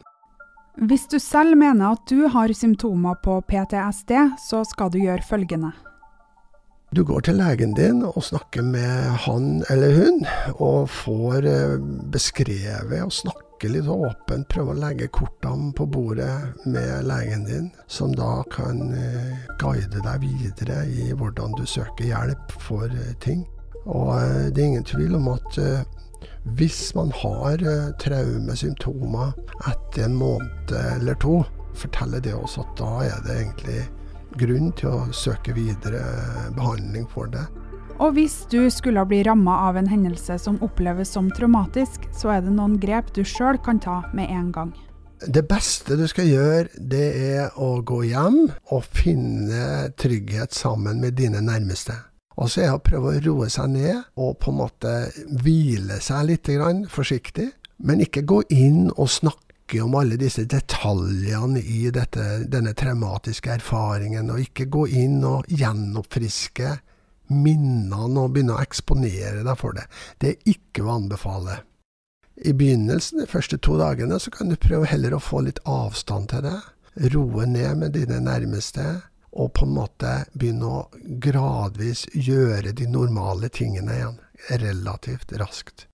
Hvis 0.75 1.07
du 1.09 1.21
selv 1.23 1.57
mener 1.57 1.95
at 1.95 2.05
du 2.11 2.27
har 2.35 2.53
symptomer 2.53 3.17
på 3.25 3.39
PTSD, 3.49 4.13
så 4.43 4.65
skal 4.67 4.91
du 4.93 4.99
gjøre 5.01 5.25
følgende. 5.25 5.73
Du 6.95 7.01
går 7.05 7.25
til 7.27 7.41
legen 7.41 7.73
din 7.75 8.05
og 8.07 8.23
snakker 8.23 8.63
med 8.63 9.07
han 9.25 9.65
eller 9.73 9.97
hun, 9.97 10.21
og 10.63 10.85
får 10.93 11.47
eh, 11.51 11.73
beskrevet 12.15 13.01
og 13.03 13.11
snakke 13.11 13.71
litt 13.73 13.89
åpent, 13.91 14.47
prøve 14.53 14.77
å 14.77 14.79
legge 14.79 15.09
kortene 15.11 15.73
på 15.75 15.89
bordet 15.91 16.61
med 16.71 17.09
legen 17.09 17.43
din, 17.49 17.67
som 17.91 18.15
da 18.15 18.45
kan 18.55 18.95
eh, 18.95 19.33
guide 19.59 20.05
deg 20.05 20.23
videre 20.23 20.85
i 20.87 21.09
hvordan 21.11 21.57
du 21.59 21.65
søker 21.67 22.13
hjelp 22.13 22.55
for 22.63 22.87
eh, 22.87 23.11
ting. 23.25 23.43
Og 23.91 24.15
det 24.55 24.63
er 24.63 24.69
ingen 24.69 24.87
tvil 24.87 25.19
om 25.19 25.33
at 25.35 25.59
hvis 26.55 26.95
man 26.95 27.11
har 27.25 27.59
traumesymptomer 28.01 29.35
etter 29.67 30.07
en 30.07 30.15
måned 30.23 30.79
eller 30.95 31.19
to, 31.19 31.41
forteller 31.75 32.23
det 32.23 32.39
oss 32.39 32.55
at 32.63 32.71
da 32.79 32.95
er 33.09 33.27
det 33.27 33.41
egentlig 33.43 33.83
grunn 34.41 34.73
til 34.79 34.93
å 34.93 35.13
søke 35.15 35.55
videre 35.57 36.03
behandling 36.57 37.07
for 37.11 37.31
det. 37.33 37.45
Og 38.03 38.17
hvis 38.17 38.41
du 38.51 38.67
skulle 38.75 39.05
bli 39.07 39.21
ramma 39.23 39.61
av 39.69 39.77
en 39.79 39.87
hendelse 39.87 40.39
som 40.43 40.59
oppleves 40.67 41.13
som 41.15 41.29
traumatisk, 41.31 42.09
så 42.15 42.35
er 42.35 42.43
det 42.43 42.55
noen 42.57 42.81
grep 42.83 43.13
du 43.15 43.23
sjøl 43.23 43.61
kan 43.63 43.79
ta 43.79 44.01
med 44.17 44.33
en 44.35 44.51
gang. 44.55 44.73
Det 45.25 45.45
beste 45.49 45.97
du 45.97 46.05
skal 46.11 46.27
gjøre, 46.27 46.65
det 46.75 47.05
er 47.39 47.55
å 47.57 47.79
gå 47.87 48.03
hjem 48.11 48.41
og 48.75 48.89
finne 48.91 49.93
trygghet 49.97 50.53
sammen 50.53 50.99
med 51.01 51.15
dine 51.21 51.41
nærmeste. 51.45 51.95
Og 52.35 52.51
så 52.51 52.65
er 52.65 52.73
det 52.73 52.79
å 52.81 52.83
prøve 52.83 53.13
å 53.13 53.23
roe 53.23 53.49
seg 53.53 53.71
ned 53.77 54.01
og 54.19 54.41
på 54.43 54.51
en 54.51 54.59
måte 54.59 54.95
hvile 55.45 56.01
seg 56.03 56.27
litt 56.33 56.51
forsiktig. 56.91 57.53
Men 57.79 58.03
ikke 58.03 58.27
gå 58.27 58.43
inn 58.55 58.91
og 58.97 59.11
snakke 59.11 59.54
om 59.83 59.95
alle 59.95 60.17
disse 60.21 60.45
detaljene 60.45 61.61
i 61.61 61.91
dette, 61.91 62.45
denne 62.53 62.75
traumatiske 62.77 63.51
erfaringen, 63.57 64.31
og 64.31 64.43
ikke 64.43 64.69
gå 64.71 64.87
inn 65.03 65.23
og 65.25 65.49
gjenoppfriske 65.49 66.77
minnene 67.33 68.21
og 68.21 68.35
begynne 68.35 68.59
å 68.59 68.65
eksponere 68.65 69.45
deg 69.47 69.57
for 69.61 69.77
det. 69.77 69.87
Det 70.21 70.33
er 70.33 70.53
ikke 70.55 70.85
å 70.85 70.99
anbefale. 70.99 71.63
I 72.37 72.53
begynnelsen, 72.53 73.23
de 73.23 73.31
første 73.31 73.59
to 73.63 73.79
dagene, 73.79 74.19
så 74.21 74.33
kan 74.35 74.51
du 74.51 74.59
prøve 74.61 74.91
heller 74.91 75.15
å 75.15 75.23
få 75.23 75.45
litt 75.47 75.63
avstand 75.71 76.33
til 76.33 76.45
det. 76.49 76.59
Roe 77.15 77.47
ned 77.47 77.81
med 77.81 77.97
dine 77.97 78.21
nærmeste, 78.23 78.85
og 79.35 79.53
på 79.57 79.67
en 79.67 79.75
måte 79.75 80.13
begynne 80.35 80.69
å 80.69 80.85
gradvis 81.23 82.05
gjøre 82.15 82.75
de 82.77 82.87
normale 82.91 83.51
tingene 83.55 83.97
igjen. 83.97 84.21
Relativt 84.61 85.33
raskt. 85.41 85.89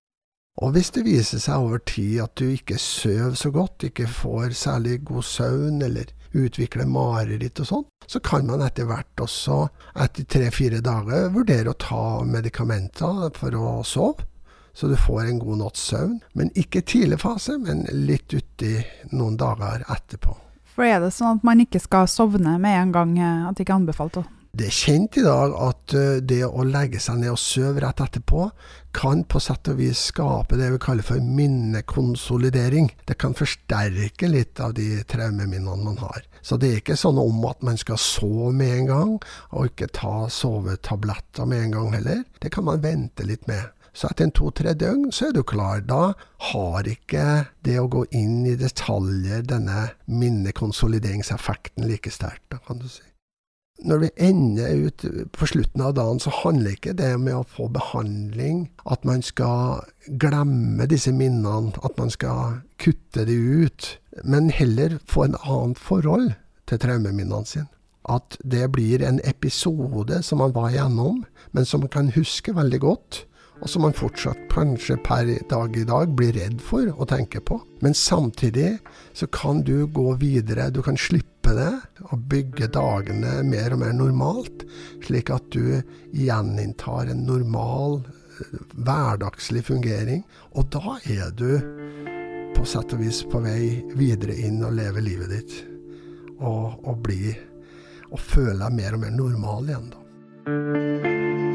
Og 0.59 0.73
hvis 0.75 0.91
det 0.91 1.05
viser 1.07 1.39
seg 1.39 1.63
over 1.63 1.79
tid 1.87 2.19
at 2.25 2.33
du 2.35 2.49
ikke 2.51 2.75
sover 2.81 3.37
så 3.39 3.53
godt, 3.55 3.87
ikke 3.87 4.07
får 4.11 4.51
særlig 4.59 4.97
god 5.07 5.23
søvn, 5.23 5.79
eller 5.85 6.11
utvikler 6.35 6.87
mareritt 6.87 7.61
og 7.63 7.69
sånn, 7.69 7.85
så 8.07 8.19
kan 8.23 8.47
man 8.47 8.63
etter 8.65 8.87
hvert 8.89 9.23
også, 9.23 9.63
etter 10.03 10.27
tre-fire 10.27 10.81
dager, 10.83 11.29
vurdere 11.31 11.71
å 11.71 11.79
ta 11.79 12.03
medikamenter 12.27 13.31
for 13.37 13.55
å 13.55 13.79
sove. 13.87 14.27
Så 14.73 14.87
du 14.87 14.95
får 14.95 15.25
en 15.27 15.39
god 15.39 15.59
natts 15.59 15.81
søvn. 15.89 16.19
Men 16.33 16.51
ikke 16.55 16.79
tidlig 16.87 17.19
fase, 17.19 17.57
men 17.59 17.83
litt 17.91 18.31
uti 18.31 18.77
noen 19.11 19.35
dager 19.39 19.83
etterpå. 19.91 20.37
For 20.71 20.87
er 20.87 21.01
det 21.03 21.11
sånn 21.11 21.41
at 21.41 21.47
man 21.47 21.59
ikke 21.59 21.81
skal 21.83 22.07
sovne 22.07 22.55
med 22.55 22.77
en 22.77 22.93
gang, 22.95 23.17
eh, 23.19 23.49
at 23.49 23.57
det 23.57 23.65
ikke 23.65 23.75
er 23.75 23.81
anbefalt? 23.81 24.21
Også? 24.21 24.40
Det 24.51 24.65
er 24.67 24.73
kjent 24.75 25.15
i 25.15 25.21
dag 25.23 25.53
at 25.63 25.93
eh, 25.95 26.17
det 26.27 26.41
å 26.43 26.65
legge 26.67 26.99
seg 26.99 27.21
ned 27.21 27.31
og 27.31 27.39
sove 27.39 27.79
rett 27.79 28.01
etterpå, 28.03 28.49
kan 28.91 29.21
på 29.23 29.39
sett 29.39 29.69
og 29.71 29.77
vis 29.79 30.01
skape 30.09 30.57
det 30.59 30.67
vi 30.73 30.79
kaller 30.83 31.05
for 31.07 31.23
minnekonsolidering. 31.23 32.89
Det 33.07 33.15
kan 33.21 33.35
forsterke 33.37 34.27
litt 34.27 34.59
av 34.59 34.73
de 34.75 35.05
traumeminnene 35.07 35.85
man 35.85 36.01
har. 36.03 36.25
Så 36.43 36.57
det 36.59 36.67
er 36.67 36.81
ikke 36.81 36.99
sånn 36.99 37.21
om 37.21 37.45
at 37.47 37.63
man 37.63 37.79
skal 37.79 37.99
sove 38.01 38.49
med 38.51 38.73
en 38.81 38.89
gang, 38.89 39.13
og 39.55 39.69
ikke 39.71 39.87
ta 39.95 40.25
sovetabletter 40.27 41.47
med 41.47 41.69
en 41.69 41.77
gang 41.77 41.95
heller. 41.95 42.25
Det 42.43 42.51
kan 42.51 42.67
man 42.67 42.83
vente 42.83 43.23
litt 43.27 43.47
med. 43.47 43.69
Så 43.95 44.09
etter 44.11 44.27
en 44.27 44.35
to-tre 44.35 44.73
døgn 44.75 45.13
så 45.15 45.29
er 45.29 45.37
du 45.37 45.45
klar. 45.47 45.79
Da 45.87 46.11
har 46.51 46.91
ikke 46.91 47.45
det 47.63 47.77
å 47.79 47.87
gå 47.91 48.03
inn 48.11 48.43
i 48.51 48.57
detaljer 48.59 49.47
denne 49.47 49.93
minnekonsolideringseffekten 50.11 51.87
like 51.87 52.11
sterkt, 52.11 52.59
kan 52.67 52.83
du 52.83 52.91
si 52.91 53.10
når 53.81 54.03
vi 54.03 54.09
ender 54.27 54.85
ut 54.87 55.05
på 55.33 55.47
slutten 55.49 55.81
av 55.81 55.95
dagen, 55.97 56.19
så 56.21 56.33
handler 56.41 56.75
ikke 56.75 56.93
det 56.97 57.13
med 57.21 57.35
å 57.39 57.47
få 57.47 57.67
behandling, 57.73 58.67
at 58.85 59.05
man 59.07 59.23
skal 59.25 59.81
glemme 60.21 60.87
disse 60.89 61.13
minnene, 61.15 61.73
at 61.83 61.97
man 61.97 62.13
skal 62.13 62.61
kutte 62.81 63.25
det 63.27 63.37
ut, 63.37 63.89
men 64.23 64.51
heller 64.53 64.99
få 65.09 65.27
en 65.27 65.39
annet 65.41 65.81
forhold 65.81 66.33
til 66.69 66.81
traumeminnene 66.81 67.47
sine. 67.47 67.69
At 68.09 68.37
det 68.41 68.71
blir 68.73 69.03
en 69.05 69.19
episode 69.29 70.23
som 70.25 70.41
man 70.41 70.55
var 70.55 70.71
igjennom, 70.71 71.21
men 71.53 71.65
som 71.65 71.83
man 71.83 71.93
kan 71.93 72.13
huske 72.15 72.55
veldig 72.57 72.79
godt, 72.81 73.25
og 73.61 73.69
som 73.69 73.83
man 73.85 73.93
fortsatt 73.93 74.47
kanskje 74.49 74.97
per 75.05 75.27
dag 75.49 75.75
i 75.77 75.85
dag 75.85 76.15
blir 76.17 76.33
redd 76.33 76.61
for 76.65 76.89
å 76.97 77.05
tenke 77.05 77.43
på. 77.45 77.59
Men 77.85 77.93
samtidig 77.93 78.79
så 79.13 79.29
kan 79.29 79.61
du 79.61 79.85
gå 79.85 80.15
videre, 80.17 80.71
du 80.73 80.81
kan 80.81 80.97
slippe 80.97 81.30
det, 81.57 81.71
og 82.09 82.25
bygge 82.31 82.69
dagene 82.73 83.41
mer 83.47 83.75
og 83.75 83.81
mer 83.83 83.93
normalt, 83.95 84.65
slik 85.05 85.31
at 85.33 85.49
du 85.53 85.81
gjeninntar 86.15 87.11
en 87.11 87.25
normal, 87.27 88.01
eh, 88.39 88.57
hverdagslig 88.75 89.65
fungering. 89.67 90.25
Og 90.55 90.69
da 90.73 90.97
er 91.05 91.31
du 91.35 91.61
på 92.55 92.65
sett 92.67 92.93
og 92.93 93.01
vis 93.01 93.23
på 93.31 93.41
vei 93.43 93.81
videre 93.97 94.35
inn 94.35 94.61
og 94.65 94.75
leve 94.77 95.03
livet 95.05 95.31
ditt. 95.33 95.55
Og, 96.41 96.81
og 96.87 97.01
bli 97.05 97.35
Og 98.11 98.19
føle 98.19 98.57
deg 98.59 98.73
mer 98.75 98.97
og 98.97 98.99
mer 99.05 99.13
normal 99.15 99.69
igjen, 99.71 99.85
da. 99.93 101.50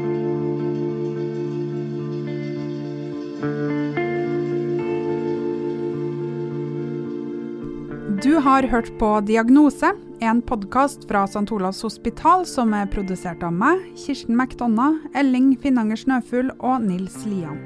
Du 8.23 8.35
har 8.35 8.63
hørt 8.63 8.99
på 8.99 9.19
Diagnose, 9.21 9.91
en 10.19 10.41
podkast 10.41 11.07
fra 11.07 11.23
St. 11.23 11.51
Olavs 11.51 11.83
hospital 11.85 12.45
som 12.49 12.73
er 12.73 12.89
produsert 12.89 13.43
av 13.45 13.53
meg, 13.53 13.83
Kirsten 13.93 14.33
McDonna, 14.33 14.87
Elling 15.13 15.51
Finnanger 15.61 15.99
Snøfugl 16.01 16.49
og 16.57 16.81
Nils 16.81 17.19
Lian. 17.29 17.59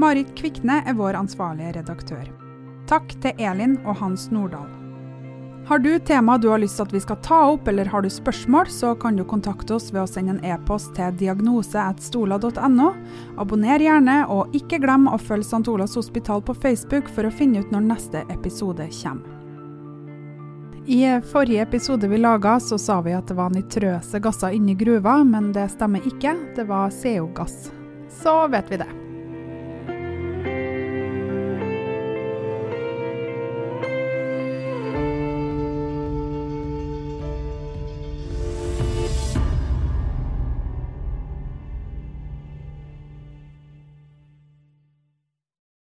Marit 0.00 0.30
Kvikne 0.38 0.80
er 0.88 0.96
vår 0.96 1.18
ansvarlige 1.20 1.74
redaktør. 1.76 2.24
Takk 2.88 3.12
til 3.20 3.36
Elin 3.36 3.76
og 3.84 4.00
Hans 4.00 4.30
Nordahl. 4.32 4.70
Har 5.68 5.84
du 5.84 5.90
tema 6.00 6.38
du 6.40 6.48
har 6.48 6.64
lyst 6.64 6.80
til 6.80 6.88
at 6.88 6.94
vi 6.96 7.04
skal 7.04 7.20
ta 7.20 7.44
opp, 7.52 7.68
eller 7.68 7.92
har 7.92 8.00
du 8.00 8.08
spørsmål, 8.08 8.72
så 8.72 8.94
kan 8.96 9.18
du 9.20 9.28
kontakte 9.28 9.76
oss 9.76 9.92
ved 9.92 10.06
å 10.06 10.08
sende 10.08 10.38
en 10.38 10.44
e-post 10.56 10.94
til 10.96 11.18
diagnose.stola.no. 11.20 12.92
Abonner 13.36 13.84
gjerne, 13.84 14.22
og 14.32 14.56
ikke 14.56 14.80
glem 14.80 15.10
å 15.12 15.20
følge 15.20 15.50
St. 15.50 15.66
Olavs 15.68 16.00
hospital 16.00 16.40
på 16.40 16.56
Facebook 16.56 17.12
for 17.12 17.28
å 17.28 17.34
finne 17.42 17.60
ut 17.60 17.74
når 17.76 17.90
neste 17.92 18.24
episode 18.32 18.88
kommer. 19.02 19.37
I 20.90 21.20
forrige 21.32 21.62
episode 21.62 22.08
vi 22.08 22.18
laga, 22.18 22.60
så 22.60 22.78
sa 22.78 23.00
vi 23.00 23.12
at 23.12 23.28
det 23.28 23.34
var 23.36 23.50
nitrøse 23.52 24.18
gasser 24.24 24.54
inni 24.56 24.72
gruva, 24.74 25.18
men 25.24 25.50
det 25.52 25.66
stemmer 25.74 26.06
ikke. 26.08 26.32
Det 26.56 26.64
var 26.64 26.88
CO-gass. 26.88 27.68
Så 28.22 28.38
vet 28.48 28.72
vi 28.72 28.80
det. 28.80 28.88